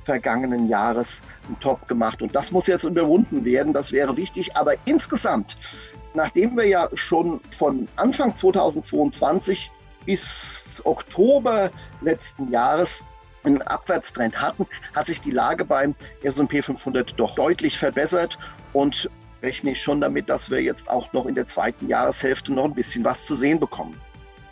vergangenen 0.04 0.68
Jahres 0.68 1.22
einen 1.46 1.60
Top 1.60 1.86
gemacht 1.86 2.20
und 2.20 2.34
das 2.34 2.50
muss 2.50 2.66
jetzt 2.66 2.82
überwunden 2.82 3.44
werden. 3.44 3.72
Das 3.72 3.92
wäre 3.92 4.16
wichtig. 4.16 4.56
Aber 4.56 4.74
insgesamt, 4.86 5.56
nachdem 6.14 6.56
wir 6.56 6.66
ja 6.66 6.88
schon 6.94 7.40
von 7.56 7.86
Anfang 7.94 8.34
2022 8.34 9.70
bis 10.04 10.82
Oktober 10.84 11.70
letzten 12.00 12.50
Jahres 12.50 13.04
einen 13.44 13.62
Abwärtstrend 13.62 14.40
hatten, 14.40 14.66
hat 14.94 15.06
sich 15.06 15.20
die 15.20 15.30
Lage 15.30 15.64
beim 15.64 15.94
S&P 16.22 16.62
500 16.62 17.18
doch 17.18 17.34
deutlich 17.34 17.78
verbessert 17.78 18.38
und 18.72 19.10
rechne 19.42 19.72
ich 19.72 19.82
schon 19.82 20.00
damit, 20.00 20.28
dass 20.28 20.50
wir 20.50 20.62
jetzt 20.62 20.88
auch 20.88 21.12
noch 21.12 21.26
in 21.26 21.34
der 21.34 21.46
zweiten 21.46 21.88
Jahreshälfte 21.88 22.52
noch 22.52 22.64
ein 22.64 22.74
bisschen 22.74 23.04
was 23.04 23.26
zu 23.26 23.36
sehen 23.36 23.58
bekommen. 23.58 24.00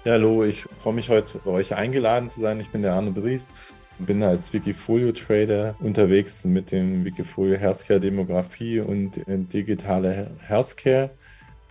Ja, 0.05 0.13
hallo, 0.13 0.45
ich 0.45 0.67
freue 0.83 0.95
mich 0.95 1.09
heute 1.09 1.39
bei 1.45 1.51
euch 1.51 1.75
eingeladen 1.75 2.31
zu 2.31 2.41
sein. 2.41 2.59
Ich 2.59 2.71
bin 2.71 2.83
der 2.83 2.95
Arne 2.95 3.11
Briest, 3.11 3.51
bin 3.99 4.23
als 4.23 4.53
Wikifolio-Trader 4.53 5.77
unterwegs 5.81 6.45
mit 6.45 6.73
dem 6.73 7.05
Wikifolio 7.05 7.57
Healthcare 7.57 8.01
Demografie 8.01 8.81
und 8.81 9.21
digitale 9.27 10.31
Healthcare. 10.47 11.11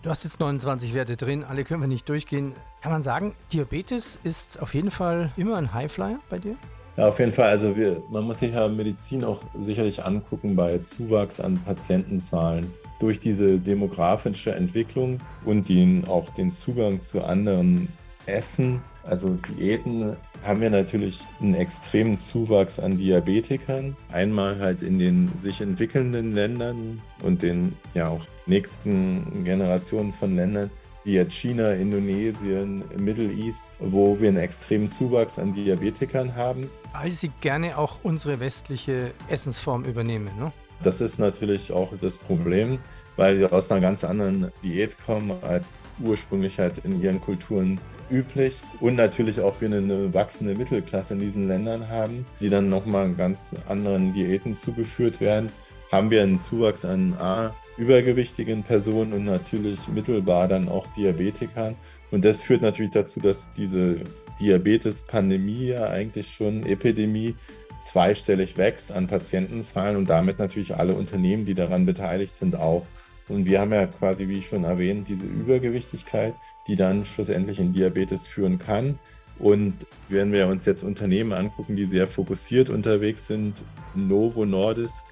Du 0.02 0.10
hast 0.10 0.24
jetzt 0.24 0.40
29 0.40 0.94
Werte 0.94 1.18
drin, 1.18 1.44
alle 1.44 1.66
können 1.66 1.82
wir 1.82 1.88
nicht 1.88 2.08
durchgehen. 2.08 2.54
Kann 2.82 2.94
man 2.94 3.02
sagen, 3.02 3.36
Diabetes 3.52 4.18
ist 4.24 4.62
auf 4.62 4.74
jeden 4.74 4.92
Fall 4.92 5.32
immer 5.36 5.58
ein 5.58 5.74
Highflyer 5.74 6.20
bei 6.30 6.40
dir? 6.40 6.56
Ja, 6.96 7.10
auf 7.10 7.20
jeden 7.20 7.34
Fall. 7.34 7.50
Also 7.50 7.76
wir, 7.76 8.02
man 8.10 8.24
muss 8.24 8.40
sich 8.40 8.54
ja 8.54 8.70
Medizin 8.70 9.26
auch 9.26 9.42
sicherlich 9.60 10.06
angucken 10.06 10.56
bei 10.56 10.78
Zuwachs 10.78 11.42
an 11.42 11.60
Patientenzahlen. 11.66 12.74
Durch 13.02 13.20
diese 13.20 13.60
demografische 13.60 14.56
Entwicklung 14.56 15.20
und 15.44 15.68
den, 15.68 16.08
auch 16.08 16.30
den 16.30 16.54
Zugang 16.54 17.02
zu 17.02 17.22
anderen 17.22 17.90
Essen, 18.26 18.82
also 19.04 19.38
Diäten, 19.50 20.16
haben 20.44 20.62
wir 20.62 20.70
natürlich 20.70 21.20
einen 21.42 21.54
extremen 21.54 22.20
Zuwachs 22.20 22.80
an 22.80 22.98
Diabetikern. 22.98 23.96
Einmal 24.12 24.60
halt 24.60 24.84
in 24.84 25.00
den 25.00 25.32
sich 25.42 25.62
entwickelnden 25.62 26.34
Ländern 26.34 27.02
und 27.22 27.42
den 27.42 27.76
ja 27.94 28.08
auch 28.08 28.26
nächsten 28.46 29.44
Generationen 29.44 30.14
von 30.14 30.36
Ländern, 30.36 30.70
wie 31.04 31.14
jetzt 31.14 31.34
China, 31.34 31.72
Indonesien, 31.72 32.84
Middle 32.98 33.32
East, 33.32 33.66
wo 33.80 34.20
wir 34.20 34.30
einen 34.30 34.38
extremen 34.38 34.92
Zuwachs 34.92 35.40
an 35.40 35.54
Diabetikern 35.54 36.36
haben. 36.36 36.70
Weil 36.94 37.12
sie 37.12 37.32
gerne 37.42 37.78
auch 37.78 38.00
unsere 38.04 38.40
westliche 38.40 39.12
Essensform 39.28 39.86
übernehmen, 39.86 40.32
ne? 40.38 40.52
Das 40.82 41.02
ist 41.02 41.20
natürlich 41.20 41.74
auch 41.74 41.92
das 42.00 42.16
Problem, 42.16 42.80
weil 43.18 43.38
sie 43.38 43.52
aus 43.52 43.70
einer 43.70 43.82
ganz 43.82 44.06
anderen 44.06 44.52
Diät 44.64 44.98
kommen 45.06 45.34
als 45.42 45.66
ursprünglich 46.02 46.58
halt 46.58 46.78
in 46.80 47.02
ihren 47.02 47.20
Kulturen 47.20 47.82
üblich 48.12 48.62
und 48.80 48.96
natürlich 48.96 49.40
auch 49.40 49.60
wir 49.62 49.68
eine 49.68 50.14
wachsende 50.14 50.56
Mittelklasse 50.56 51.14
in 51.14 51.20
diesen 51.20 51.48
Ländern 51.48 51.88
haben, 51.90 52.26
die 52.40 52.50
dann 52.50 52.70
nochmal 52.70 53.14
ganz 53.14 53.56
anderen 53.68 54.14
Diäten 54.14 54.56
zugeführt 54.56 55.22
werden, 55.22 55.52
haben 55.92 56.12
wir 56.12 56.22
einen 56.22 56.40
Zuwachs 56.40 56.86
an 56.86 57.14
A, 57.20 57.56
übergewichtigen 57.78 58.64
Personen 58.64 59.14
und 59.14 59.26
natürlich 59.26 59.88
mittelbar 59.88 60.48
dann 60.48 60.70
auch 60.70 60.86
Diabetikern. 60.94 61.76
Und 62.12 62.26
das 62.26 62.42
führt 62.42 62.62
natürlich 62.62 62.92
dazu, 62.92 63.20
dass 63.20 63.52
diese 63.54 63.98
Diabetes-Pandemie 64.40 65.68
ja 65.68 65.90
eigentlich 65.90 66.32
schon 66.32 66.66
Epidemie 66.66 67.36
zweistellig 67.84 68.58
wächst 68.58 68.92
an 68.92 69.08
Patientenzahlen 69.08 69.96
und 69.96 70.10
damit 70.10 70.40
natürlich 70.40 70.76
alle 70.76 70.94
Unternehmen, 70.94 71.46
die 71.46 71.54
daran 71.54 71.86
beteiligt 71.86 72.36
sind, 72.36 72.56
auch. 72.56 72.86
Und 73.30 73.46
wir 73.46 73.62
haben 73.62 73.72
ja 73.72 73.86
quasi, 73.86 74.28
wie 74.28 74.40
ich 74.40 74.48
schon 74.48 74.64
erwähnt, 74.64 75.08
diese 75.08 75.26
Übergewichtigkeit, 75.26 76.34
die 76.68 76.76
dann 76.76 77.06
schlussendlich 77.06 77.60
in 77.60 77.74
Diabetes 77.74 78.28
führen 78.28 78.60
kann. 78.60 79.00
Und 79.38 79.74
wenn 80.10 80.34
wir 80.34 80.48
uns 80.48 80.66
jetzt 80.66 80.84
Unternehmen 80.84 81.32
angucken, 81.32 81.76
die 81.76 81.86
sehr 81.86 82.08
fokussiert 82.08 82.70
unterwegs 82.70 83.28
sind, 83.28 83.64
Novo 83.96 84.46
Nordisk 84.46 85.06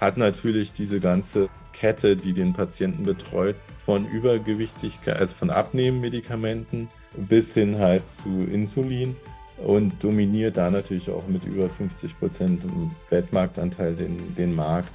hat 0.00 0.16
natürlich 0.16 0.72
diese 0.72 1.00
ganze 1.00 1.48
Kette, 1.72 2.16
die 2.16 2.32
den 2.32 2.52
Patienten 2.52 3.02
betreut, 3.04 3.56
von 3.84 4.06
Übergewichtigkeit, 4.06 5.18
also 5.18 5.34
von 5.34 5.50
Abnehmmedikamenten 5.50 6.88
bis 7.16 7.54
hin 7.54 7.78
halt 7.78 8.08
zu 8.08 8.28
Insulin 8.44 9.16
und 9.58 10.02
dominiert 10.02 10.56
da 10.56 10.70
natürlich 10.70 11.10
auch 11.10 11.26
mit 11.26 11.44
über 11.44 11.68
50 11.68 12.18
Prozent 12.18 12.62
Weltmarktanteil 13.10 13.94
den, 13.94 14.34
den 14.34 14.54
Markt. 14.54 14.92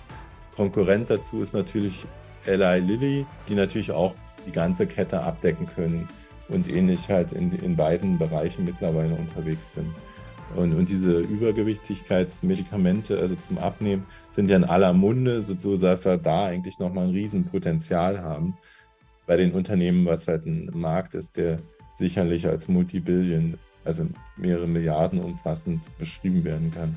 Konkurrent 0.58 1.12
dazu 1.12 1.44
ist 1.44 1.54
natürlich 1.54 2.06
Eli 2.46 2.80
Lilly, 2.80 3.26
die 3.48 3.56
natürlich 3.56 3.92
auch 3.92 4.16
die 4.48 4.52
ganze 4.52 4.88
Kette 4.88 5.22
abdecken 5.22 5.68
können 5.68 6.08
und 6.50 6.68
ähnlich 6.68 7.08
halt 7.10 7.32
in, 7.32 7.52
in 7.52 7.76
beiden 7.76 8.18
Bereichen 8.18 8.66
mittlerweile 8.66 9.14
unterwegs 9.14 9.76
sind. 9.76 9.94
Und, 10.56 10.74
und 10.74 10.90
diese 10.90 11.20
Übergewichtigkeitsmedikamente, 11.20 13.20
also 13.20 13.36
zum 13.36 13.60
Abnehmen, 13.60 14.08
sind 14.32 14.50
ja 14.50 14.56
in 14.56 14.64
aller 14.64 14.94
Munde, 14.94 15.44
so, 15.44 15.78
dass 15.78 16.06
wir 16.06 16.18
da 16.18 16.46
eigentlich 16.46 16.80
nochmal 16.80 17.06
ein 17.06 17.12
Riesenpotenzial 17.12 18.24
haben 18.24 18.58
bei 19.28 19.38
den 19.38 19.52
Unternehmen, 19.52 20.06
was 20.06 20.28
halt 20.28 20.48
ein 20.48 20.72
Markt 20.74 21.14
ist, 21.14 21.38
der 21.38 21.60
sicherlich 21.98 22.48
als 22.48 22.68
Multibillion, 22.68 23.60
also 23.84 24.08
mehrere 24.38 24.68
Milliarden 24.68 25.20
umfassend 25.20 25.96
beschrieben 26.00 26.44
werden 26.46 26.72
kann. 26.72 26.96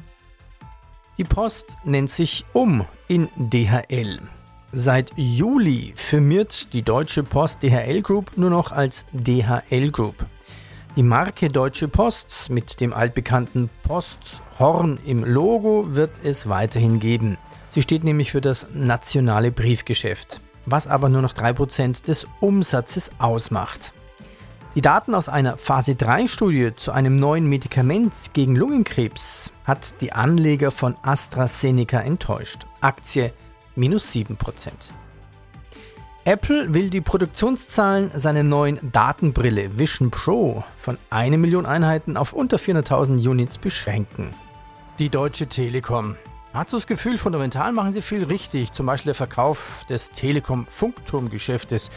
Die 1.20 1.24
Post 1.24 1.76
nennt 1.84 2.08
sich 2.08 2.46
um 2.54 2.86
in 3.06 3.28
DHL. 3.36 4.20
Seit 4.72 5.12
Juli 5.16 5.92
firmiert 5.94 6.72
die 6.72 6.80
Deutsche 6.80 7.22
Post 7.22 7.62
DHL 7.62 8.00
Group 8.00 8.38
nur 8.38 8.48
noch 8.48 8.72
als 8.72 9.04
DHL 9.12 9.90
Group. 9.90 10.14
Die 10.96 11.02
Marke 11.02 11.50
Deutsche 11.50 11.88
Post 11.88 12.48
mit 12.48 12.80
dem 12.80 12.94
altbekannten 12.94 13.68
Posthorn 13.82 14.98
im 15.04 15.22
Logo 15.22 15.94
wird 15.94 16.12
es 16.24 16.48
weiterhin 16.48 17.00
geben. 17.00 17.36
Sie 17.68 17.82
steht 17.82 18.02
nämlich 18.02 18.30
für 18.30 18.40
das 18.40 18.68
nationale 18.72 19.52
Briefgeschäft, 19.52 20.40
was 20.64 20.86
aber 20.86 21.10
nur 21.10 21.20
noch 21.20 21.34
3% 21.34 22.02
des 22.06 22.26
Umsatzes 22.40 23.10
ausmacht. 23.18 23.92
Die 24.76 24.82
Daten 24.82 25.16
aus 25.16 25.28
einer 25.28 25.58
Phase 25.58 25.92
3-Studie 25.92 26.74
zu 26.76 26.92
einem 26.92 27.16
neuen 27.16 27.48
Medikament 27.48 28.12
gegen 28.34 28.54
Lungenkrebs 28.54 29.52
hat 29.64 30.00
die 30.00 30.12
Anleger 30.12 30.70
von 30.70 30.96
AstraZeneca 31.02 31.98
enttäuscht. 31.98 32.66
Aktie 32.80 33.32
minus 33.74 34.12
7%. 34.12 34.36
Apple 36.24 36.72
will 36.72 36.88
die 36.88 37.00
Produktionszahlen 37.00 38.12
seiner 38.14 38.44
neuen 38.44 38.78
Datenbrille 38.92 39.76
Vision 39.76 40.12
Pro 40.12 40.62
von 40.78 40.98
1 41.10 41.36
Million 41.38 41.66
Einheiten 41.66 42.16
auf 42.16 42.32
unter 42.32 42.56
400.000 42.56 43.28
Units 43.28 43.58
beschränken. 43.58 44.30
Die 45.00 45.08
Deutsche 45.08 45.48
Telekom. 45.48 46.14
Hat 46.54 46.70
so 46.70 46.76
das 46.76 46.86
Gefühl, 46.86 47.18
fundamental 47.18 47.72
machen 47.72 47.92
sie 47.92 48.02
viel 48.02 48.24
richtig. 48.24 48.72
Zum 48.72 48.86
Beispiel 48.86 49.10
der 49.10 49.14
Verkauf 49.16 49.84
des 49.88 50.10
Telekom-Funkturmgeschäftes 50.10 51.90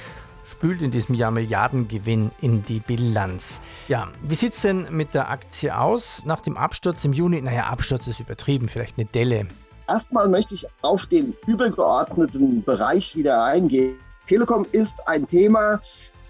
spült 0.54 0.84
in 0.84 0.92
diesem 0.92 1.16
Jahr 1.16 1.32
Milliardengewinn 1.32 2.32
in 2.40 2.62
die 2.62 2.80
Bilanz. 2.80 3.60
Ja, 3.88 4.10
wie 4.22 4.36
sieht 4.36 4.54
es 4.54 4.62
denn 4.62 4.88
mit 4.92 5.16
der 5.16 5.30
Aktie 5.30 5.76
aus 5.76 6.24
nach 6.26 6.42
dem 6.42 6.58
Absturz 6.58 7.04
im 7.06 7.14
Juni? 7.14 7.42
Naja, 7.42 7.64
Absturz 7.64 8.08
ist 8.08 8.20
übertrieben, 8.20 8.68
vielleicht 8.68 8.98
eine 8.98 9.06
Delle. 9.06 9.48
Erstmal 9.88 10.30
möchte 10.30 10.54
ich 10.54 10.68
auf 10.82 11.08
den 11.08 11.34
übergeordneten 11.48 12.64
Bereich 12.64 13.16
wieder 13.16 13.44
eingehen. 13.44 13.96
Telekom 14.28 14.66
ist 14.72 15.06
ein 15.08 15.28
Thema, 15.28 15.82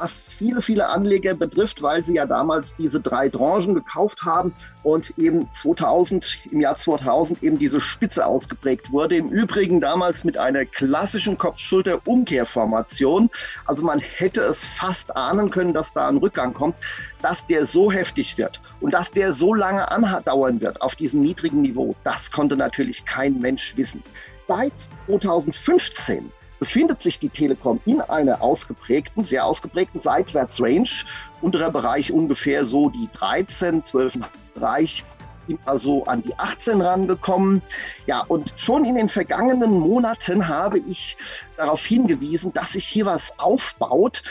was 0.03 0.27
viele, 0.37 0.61
viele 0.61 0.89
Anleger 0.89 1.33
betrifft, 1.33 1.81
weil 1.81 2.03
sie 2.03 2.15
ja 2.15 2.25
damals 2.25 2.75
diese 2.75 2.99
drei 2.99 3.29
Branchen 3.29 3.73
gekauft 3.73 4.23
haben 4.23 4.53
und 4.83 5.17
eben 5.17 5.47
2000, 5.53 6.39
im 6.51 6.59
Jahr 6.59 6.75
2000 6.75 7.41
eben 7.41 7.57
diese 7.57 7.79
Spitze 7.79 8.25
ausgeprägt 8.25 8.91
wurde. 8.91 9.15
Im 9.15 9.29
Übrigen 9.29 9.79
damals 9.79 10.25
mit 10.25 10.37
einer 10.37 10.65
klassischen 10.65 11.37
Kopf-Schulter-Umkehrformation. 11.37 13.29
Also 13.65 13.85
man 13.85 13.99
hätte 13.99 14.41
es 14.41 14.65
fast 14.65 15.15
ahnen 15.15 15.49
können, 15.49 15.71
dass 15.71 15.93
da 15.93 16.09
ein 16.09 16.17
Rückgang 16.17 16.53
kommt, 16.53 16.75
dass 17.21 17.47
der 17.47 17.65
so 17.65 17.89
heftig 17.89 18.37
wird 18.37 18.59
und 18.81 18.93
dass 18.93 19.09
der 19.09 19.31
so 19.31 19.53
lange 19.53 19.89
andauern 19.89 20.59
wird 20.59 20.81
auf 20.81 20.95
diesem 20.95 21.21
niedrigen 21.21 21.61
Niveau. 21.61 21.95
Das 22.03 22.29
konnte 22.29 22.57
natürlich 22.57 23.05
kein 23.05 23.39
Mensch 23.39 23.77
wissen. 23.77 24.03
Seit 24.49 24.73
2015 25.05 26.29
befindet 26.63 27.01
sich 27.01 27.19
die 27.19 27.27
Telekom 27.27 27.81
in 27.85 27.99
einer 27.99 28.41
ausgeprägten, 28.41 29.25
sehr 29.25 29.45
ausgeprägten 29.45 29.99
Seitwärtsrange. 29.99 31.03
Unterer 31.41 31.69
Bereich 31.69 32.09
ungefähr 32.09 32.63
so 32.63 32.89
die 32.89 33.09
13, 33.11 33.83
12 33.83 34.19
Bereich 34.53 35.03
immer 35.49 35.77
so 35.77 36.05
an 36.05 36.21
die 36.21 36.33
18 36.37 36.79
rangekommen. 36.79 37.61
Ja, 38.07 38.21
und 38.29 38.53
schon 38.55 38.85
in 38.85 38.95
den 38.95 39.09
vergangenen 39.09 39.77
Monaten 39.77 40.47
habe 40.47 40.79
ich 40.79 41.17
darauf 41.57 41.85
hingewiesen, 41.85 42.53
dass 42.53 42.71
sich 42.71 42.85
hier 42.85 43.07
was 43.07 43.37
aufbaut, 43.39 44.23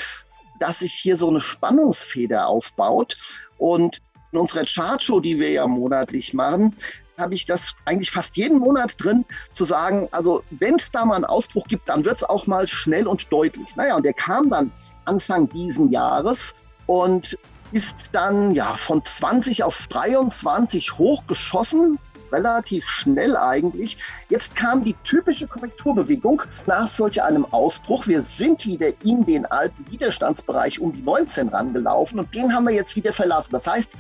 dass 0.59 0.79
sich 0.79 0.95
hier 0.95 1.19
so 1.19 1.29
eine 1.29 1.41
Spannungsfeder 1.41 2.47
aufbaut. 2.47 3.19
Und 3.59 4.01
in 4.33 4.39
unserer 4.39 4.65
Chartshow, 4.65 5.21
die 5.21 5.39
wir 5.39 5.51
ja 5.51 5.67
monatlich 5.67 6.33
machen, 6.33 6.75
habe 7.23 7.35
ich 7.35 7.47
das 7.47 7.75
eigentlich 7.87 8.11
fast 8.11 8.37
jeden 8.37 8.59
Monat 8.59 9.03
drin, 9.03 9.25
zu 9.53 9.65
sagen, 9.65 10.09
also 10.11 10.43
wenn 10.51 10.75
es 10.75 10.91
da 10.91 11.05
mal 11.05 11.15
einen 11.15 11.25
Ausbruch 11.25 11.67
gibt, 11.69 11.89
dann 11.89 12.05
wird 12.05 12.19
es 12.19 12.25
auch 12.25 12.47
mal 12.47 12.69
schnell 12.69 13.07
und 13.07 13.33
deutlich. 13.33 13.77
Naja, 13.77 13.97
und 13.97 14.05
der 14.05 14.13
kam 14.13 14.51
dann 14.51 14.73
Anfang 15.05 15.49
diesen 15.49 15.91
Jahres 15.91 16.55
und 16.87 17.39
ist 17.73 18.15
dann 18.15 18.55
ja 18.55 18.77
von 18.77 19.03
20 19.03 19.65
auf 19.65 19.87
23 19.89 20.99
hochgeschossen, 20.99 21.99
relativ 22.33 22.87
schnell 22.87 23.37
eigentlich. 23.37 23.99
Jetzt 24.29 24.57
kam 24.57 24.83
die 24.83 24.95
typische 25.05 25.47
Korrekturbewegung 25.47 26.43
nach 26.67 26.89
solch 26.89 27.23
einem 27.23 27.45
Ausbruch. 27.47 28.07
Wir 28.07 28.23
sind 28.23 28.67
wieder 28.67 28.89
in 29.05 29.25
den 29.27 29.47
alten 29.47 29.91
Widerstandsbereich 29.91 30.81
um 30.81 30.93
die 30.93 31.03
19 31.03 31.49
rangelaufen 31.49 32.19
und 32.19 32.35
den 32.35 32.55
haben 32.55 32.65
wir 32.65 32.75
jetzt 32.75 32.97
wieder 32.97 33.13
verlassen. 33.13 33.53
Das 33.53 33.67
heißt, 33.67 33.97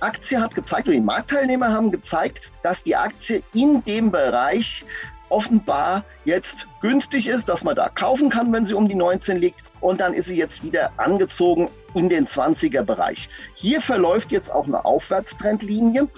Aktie 0.00 0.40
hat 0.40 0.54
gezeigt, 0.54 0.88
oder 0.88 0.96
die 0.96 1.02
Marktteilnehmer 1.02 1.72
haben 1.72 1.90
gezeigt, 1.90 2.52
dass 2.62 2.82
die 2.82 2.96
Aktie 2.96 3.42
in 3.52 3.84
dem 3.84 4.10
Bereich 4.10 4.84
offenbar 5.28 6.04
jetzt 6.24 6.66
günstig 6.80 7.26
ist, 7.28 7.48
dass 7.48 7.64
man 7.64 7.74
da 7.74 7.88
kaufen 7.88 8.30
kann, 8.30 8.52
wenn 8.52 8.66
sie 8.66 8.74
um 8.74 8.88
die 8.88 8.94
19 8.94 9.38
liegt. 9.38 9.62
Und 9.80 10.00
dann 10.00 10.14
ist 10.14 10.28
sie 10.28 10.36
jetzt 10.36 10.62
wieder 10.62 10.92
angezogen 10.96 11.68
in 11.94 12.08
den 12.08 12.26
20er 12.26 12.82
Bereich. 12.82 13.28
Hier 13.54 13.80
verläuft 13.80 14.32
jetzt 14.32 14.52
auch 14.52 14.66
eine 14.66 14.84
Aufwärtstrendlinie, 14.84 16.08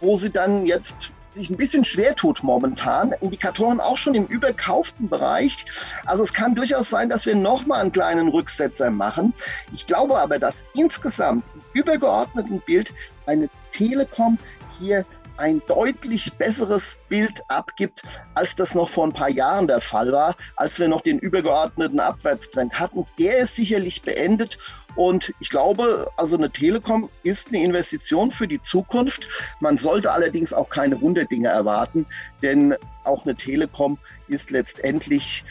wo 0.00 0.16
sie 0.16 0.30
dann 0.30 0.66
jetzt 0.66 1.10
sich 1.36 1.50
ein 1.50 1.56
bisschen 1.56 1.84
schwer 1.84 2.16
tut 2.16 2.42
momentan. 2.42 3.12
Indikatoren 3.20 3.80
auch 3.80 3.96
schon 3.96 4.14
im 4.14 4.26
überkauften 4.26 5.08
Bereich. 5.08 5.64
Also 6.04 6.22
es 6.22 6.32
kann 6.32 6.54
durchaus 6.54 6.90
sein, 6.90 7.08
dass 7.08 7.26
wir 7.26 7.36
nochmal 7.36 7.82
einen 7.82 7.92
kleinen 7.92 8.28
Rücksetzer 8.28 8.90
machen. 8.90 9.32
Ich 9.72 9.86
glaube 9.86 10.18
aber, 10.18 10.38
dass 10.38 10.64
insgesamt 10.74 11.44
im 11.54 11.60
übergeordneten 11.80 12.60
Bild 12.60 12.92
eine 13.26 13.48
Telekom 13.70 14.38
hier 14.78 15.04
ein 15.36 15.60
deutlich 15.68 16.32
besseres 16.34 16.98
Bild 17.10 17.42
abgibt, 17.48 18.02
als 18.34 18.56
das 18.56 18.74
noch 18.74 18.88
vor 18.88 19.06
ein 19.06 19.12
paar 19.12 19.28
Jahren 19.28 19.66
der 19.66 19.82
Fall 19.82 20.10
war, 20.10 20.34
als 20.56 20.78
wir 20.78 20.88
noch 20.88 21.02
den 21.02 21.18
übergeordneten 21.18 22.00
Abwärtstrend 22.00 22.78
hatten. 22.78 23.06
Der 23.18 23.38
ist 23.38 23.56
sicherlich 23.56 24.00
beendet 24.00 24.58
und 24.96 25.32
ich 25.40 25.50
glaube, 25.50 26.10
also 26.16 26.36
eine 26.36 26.50
Telekom 26.50 27.08
ist 27.22 27.48
eine 27.48 27.62
Investition 27.62 28.30
für 28.30 28.48
die 28.48 28.60
Zukunft. 28.62 29.28
Man 29.60 29.76
sollte 29.76 30.10
allerdings 30.10 30.52
auch 30.52 30.70
keine 30.70 31.00
Wunderdinge 31.00 31.48
erwarten, 31.48 32.06
denn 32.42 32.74
auch 33.04 33.24
eine 33.24 33.36
Telekom 33.36 33.98
ist 34.28 34.50
letztendlich 34.50 35.44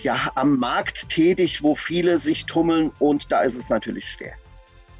ja 0.00 0.16
am 0.34 0.56
Markt 0.58 1.08
tätig, 1.10 1.62
wo 1.62 1.74
viele 1.74 2.18
sich 2.18 2.46
tummeln 2.46 2.90
und 2.98 3.30
da 3.30 3.40
ist 3.40 3.56
es 3.56 3.68
natürlich 3.68 4.06
schwer. 4.12 4.32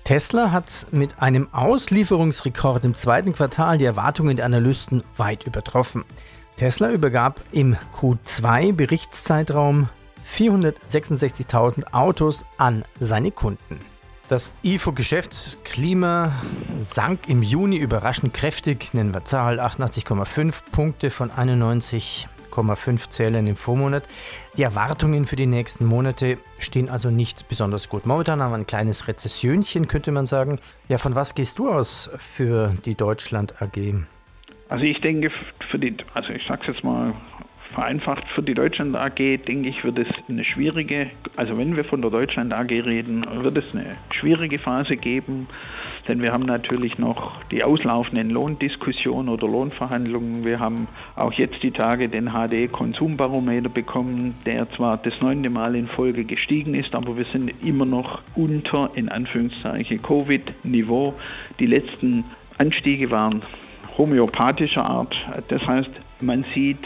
Tesla 0.05 0.53
hat 0.53 0.87
mit 0.91 1.21
einem 1.21 1.53
Auslieferungsrekord 1.53 2.85
im 2.85 2.95
zweiten 2.95 3.33
Quartal 3.33 3.79
die 3.79 3.85
Erwartungen 3.85 4.37
der 4.37 4.47
Analysten 4.47 5.03
weit 5.17 5.45
übertroffen. 5.45 6.05
Tesla 6.57 6.91
übergab 6.91 7.41
im 7.53 7.77
Q2-Berichtszeitraum 7.95 9.89
466.000 10.31 11.93
Autos 11.93 12.45
an 12.57 12.85
seine 13.01 13.31
Kunden. 13.31 13.79
Das 14.29 14.53
IFO-Geschäftsklima 14.63 16.33
sank 16.83 17.29
im 17.29 17.43
Juni 17.43 17.77
überraschend 17.77 18.35
kräftig, 18.35 18.93
nennen 18.93 19.15
wir 19.15 19.25
Zahl 19.25 19.59
88,5 19.59 20.71
Punkte 20.71 21.09
von 21.09 21.31
91,5 21.31 23.09
Zählern 23.09 23.47
im 23.47 23.57
Vormonat. 23.57 24.07
Die 24.59 24.65
Erwartungen 24.65 25.25
für 25.25 25.37
die 25.37 25.47
nächsten 25.47 25.87
Monate 25.87 26.37
stehen 26.59 26.91
also 26.91 27.11
nicht 27.11 27.49
besonders 27.49 27.89
gut. 27.89 28.05
Momentan 28.05 28.43
haben 28.43 28.51
wir 28.51 28.59
ein 28.59 28.67
kleines 28.67 29.09
Rezessionchen, 29.09 29.89
könnte 29.89 30.13
man 30.13 30.27
sagen. 30.27 30.59
Ja, 30.89 30.99
von 30.99 31.15
was 31.15 31.35
gehst 31.35 31.59
du 31.59 31.71
aus 31.71 32.11
für 32.19 32.75
die 32.85 32.97
Deutschland 32.97 33.63
AG? 33.63 33.95
Also 34.69 34.85
ich 34.85 35.01
denke, 35.01 35.31
für 35.71 35.79
die, 35.79 35.97
also 36.13 36.35
ich 36.35 36.43
sag's 36.47 36.67
jetzt 36.67 36.85
mal 36.85 37.15
vereinfacht 37.73 38.25
für 38.35 38.43
die 38.43 38.55
Deutschland 38.55 38.97
AG, 38.97 39.17
denke 39.17 39.69
ich, 39.69 39.85
wird 39.85 39.99
es 39.99 40.09
eine 40.29 40.45
schwierige, 40.45 41.11
also 41.37 41.57
wenn 41.59 41.77
wir 41.77 41.85
von 41.85 42.01
der 42.01 42.11
Deutschland 42.11 42.53
AG 42.53 42.71
reden, 42.71 43.25
wird 43.43 43.59
es 43.59 43.75
eine 43.75 43.97
schwierige 44.11 44.59
Phase 44.59 44.97
geben, 44.97 45.47
denn 46.07 46.23
wir 46.23 46.33
haben 46.33 46.47
natürlich 46.47 46.99
noch 46.99 47.43
die 47.51 47.63
auslaufenden 47.63 48.31
Lohndiskussionen 48.31 49.29
oder 49.29 49.47
Lohnverhandlungen. 49.47 50.45
Wir 50.45 50.59
haben 50.59 50.89
auch 51.17 51.33
jetzt 51.35 51.63
die 51.63 51.71
Tage 51.71 52.09
den 52.09 52.31
HD-Konsumbarometer 52.31 53.69
bekommen, 53.69 54.35
der 54.47 54.71
zwar 54.71 54.97
das 54.97 55.21
neunte 55.21 55.51
Mal 55.51 55.77
in 55.77 55.87
Folge 55.87 56.25
gestiegen 56.25 56.75
ist, 56.75 56.95
aber 56.95 57.17
wir 57.17 57.27
sind 57.27 57.53
immer 57.63 57.85
noch 57.85 58.23
unter, 58.35 58.91
in 58.95 59.11
Anführungszeichen, 59.11 60.01
Covid-Niveau. 60.01 61.15
Die 61.61 61.67
letzten 61.67 62.25
Anstiege 62.57 63.11
waren 63.11 63.43
homöopathischer 63.99 64.85
Art. 64.85 65.17
Das 65.49 65.67
heißt, 65.67 65.91
man 66.21 66.45
sieht, 66.55 66.79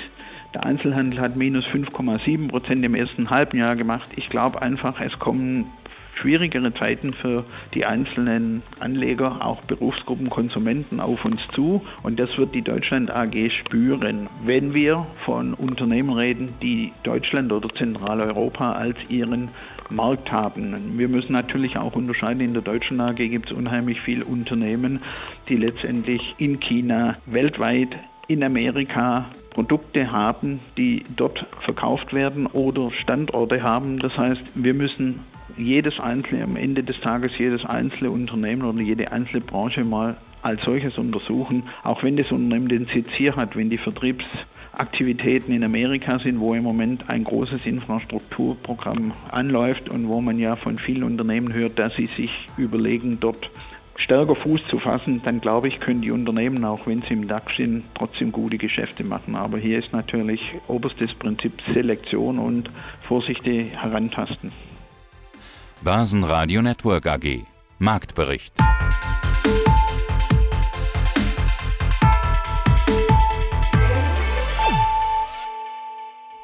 der 0.54 0.64
Einzelhandel 0.66 1.20
hat 1.20 1.36
minus 1.36 1.66
5,7 1.66 2.48
Prozent 2.48 2.84
im 2.84 2.94
ersten 2.94 3.30
halben 3.30 3.58
Jahr 3.58 3.76
gemacht. 3.76 4.10
Ich 4.16 4.28
glaube 4.28 4.60
einfach, 4.60 5.00
es 5.00 5.18
kommen 5.18 5.66
schwierigere 6.14 6.72
Zeiten 6.74 7.14
für 7.14 7.44
die 7.74 7.84
einzelnen 7.84 8.62
Anleger, 8.80 9.44
auch 9.44 9.62
Berufsgruppen, 9.62 10.30
Konsumenten 10.30 11.00
auf 11.00 11.24
uns 11.24 11.40
zu. 11.52 11.82
Und 12.02 12.20
das 12.20 12.36
wird 12.36 12.54
die 12.54 12.62
Deutschland 12.62 13.10
AG 13.10 13.50
spüren, 13.50 14.28
wenn 14.44 14.74
wir 14.74 15.06
von 15.24 15.54
Unternehmen 15.54 16.12
reden, 16.12 16.54
die 16.60 16.92
Deutschland 17.02 17.52
oder 17.52 17.68
Zentraleuropa 17.74 18.72
als 18.72 18.98
ihren 19.08 19.48
Markt 19.88 20.32
haben. 20.32 20.98
Wir 20.98 21.08
müssen 21.08 21.32
natürlich 21.32 21.76
auch 21.76 21.94
unterscheiden, 21.94 22.40
in 22.40 22.52
der 22.54 22.62
Deutschen 22.62 23.00
AG 23.00 23.16
gibt 23.16 23.46
es 23.46 23.52
unheimlich 23.52 24.00
viele 24.00 24.24
Unternehmen, 24.24 25.00
die 25.48 25.56
letztendlich 25.56 26.34
in 26.38 26.60
China 26.60 27.16
weltweit 27.26 27.96
in 28.28 28.42
Amerika 28.42 29.26
Produkte 29.52 30.10
haben, 30.10 30.60
die 30.76 31.02
dort 31.16 31.46
verkauft 31.60 32.12
werden 32.14 32.46
oder 32.46 32.90
Standorte 32.90 33.62
haben. 33.62 33.98
Das 33.98 34.16
heißt, 34.16 34.42
wir 34.54 34.74
müssen 34.74 35.20
jedes 35.56 36.00
einzelne, 36.00 36.44
am 36.44 36.56
Ende 36.56 36.82
des 36.82 37.00
Tages 37.00 37.32
jedes 37.38 37.64
einzelne 37.64 38.10
Unternehmen 38.10 38.62
oder 38.62 38.80
jede 38.80 39.12
einzelne 39.12 39.42
Branche 39.42 39.84
mal 39.84 40.16
als 40.40 40.62
solches 40.62 40.98
untersuchen, 40.98 41.64
auch 41.84 42.02
wenn 42.02 42.16
das 42.16 42.32
Unternehmen 42.32 42.68
den 42.68 42.86
Sitz 42.86 43.10
hier 43.12 43.36
hat, 43.36 43.54
wenn 43.56 43.70
die 43.70 43.78
Vertriebsaktivitäten 43.78 45.54
in 45.54 45.62
Amerika 45.62 46.18
sind, 46.18 46.40
wo 46.40 46.54
im 46.54 46.64
Moment 46.64 47.08
ein 47.08 47.22
großes 47.22 47.64
Infrastrukturprogramm 47.64 49.12
anläuft 49.30 49.88
und 49.88 50.08
wo 50.08 50.20
man 50.20 50.38
ja 50.38 50.56
von 50.56 50.78
vielen 50.78 51.04
Unternehmen 51.04 51.52
hört, 51.52 51.78
dass 51.78 51.94
sie 51.94 52.06
sich 52.06 52.48
überlegen, 52.56 53.18
dort 53.20 53.50
stärker 53.96 54.34
Fuß 54.34 54.66
zu 54.68 54.78
fassen, 54.78 55.22
dann 55.24 55.40
glaube 55.40 55.68
ich, 55.68 55.80
können 55.80 56.02
die 56.02 56.10
Unternehmen, 56.10 56.64
auch 56.64 56.86
wenn 56.86 57.02
sie 57.02 57.14
im 57.14 57.28
DAX 57.28 57.56
sind, 57.56 57.84
trotzdem 57.94 58.32
gute 58.32 58.58
Geschäfte 58.58 59.04
machen. 59.04 59.36
Aber 59.36 59.58
hier 59.58 59.78
ist 59.78 59.92
natürlich 59.92 60.40
oberstes 60.68 61.14
Prinzip 61.14 61.52
Selektion 61.72 62.38
und 62.38 62.70
vorsichtig 63.06 63.72
herantasten. 63.72 64.52
Börsenradio 65.82 66.62
Network 66.62 67.06
AG 67.06 67.44
Marktbericht. 67.78 68.54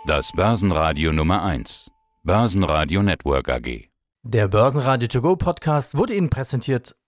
Das 0.04 0.32
Börsenradio 0.32 1.12
Nummer 1.12 1.44
1. 1.44 1.92
Börsenradio 2.24 3.02
Network 3.02 3.48
AG. 3.50 3.88
Der 4.24 4.48
Börsenradio 4.48 5.06
To 5.06 5.20
Go 5.20 5.36
Podcast 5.36 5.96
wurde 5.96 6.14
Ihnen 6.14 6.28
präsentiert 6.28 6.96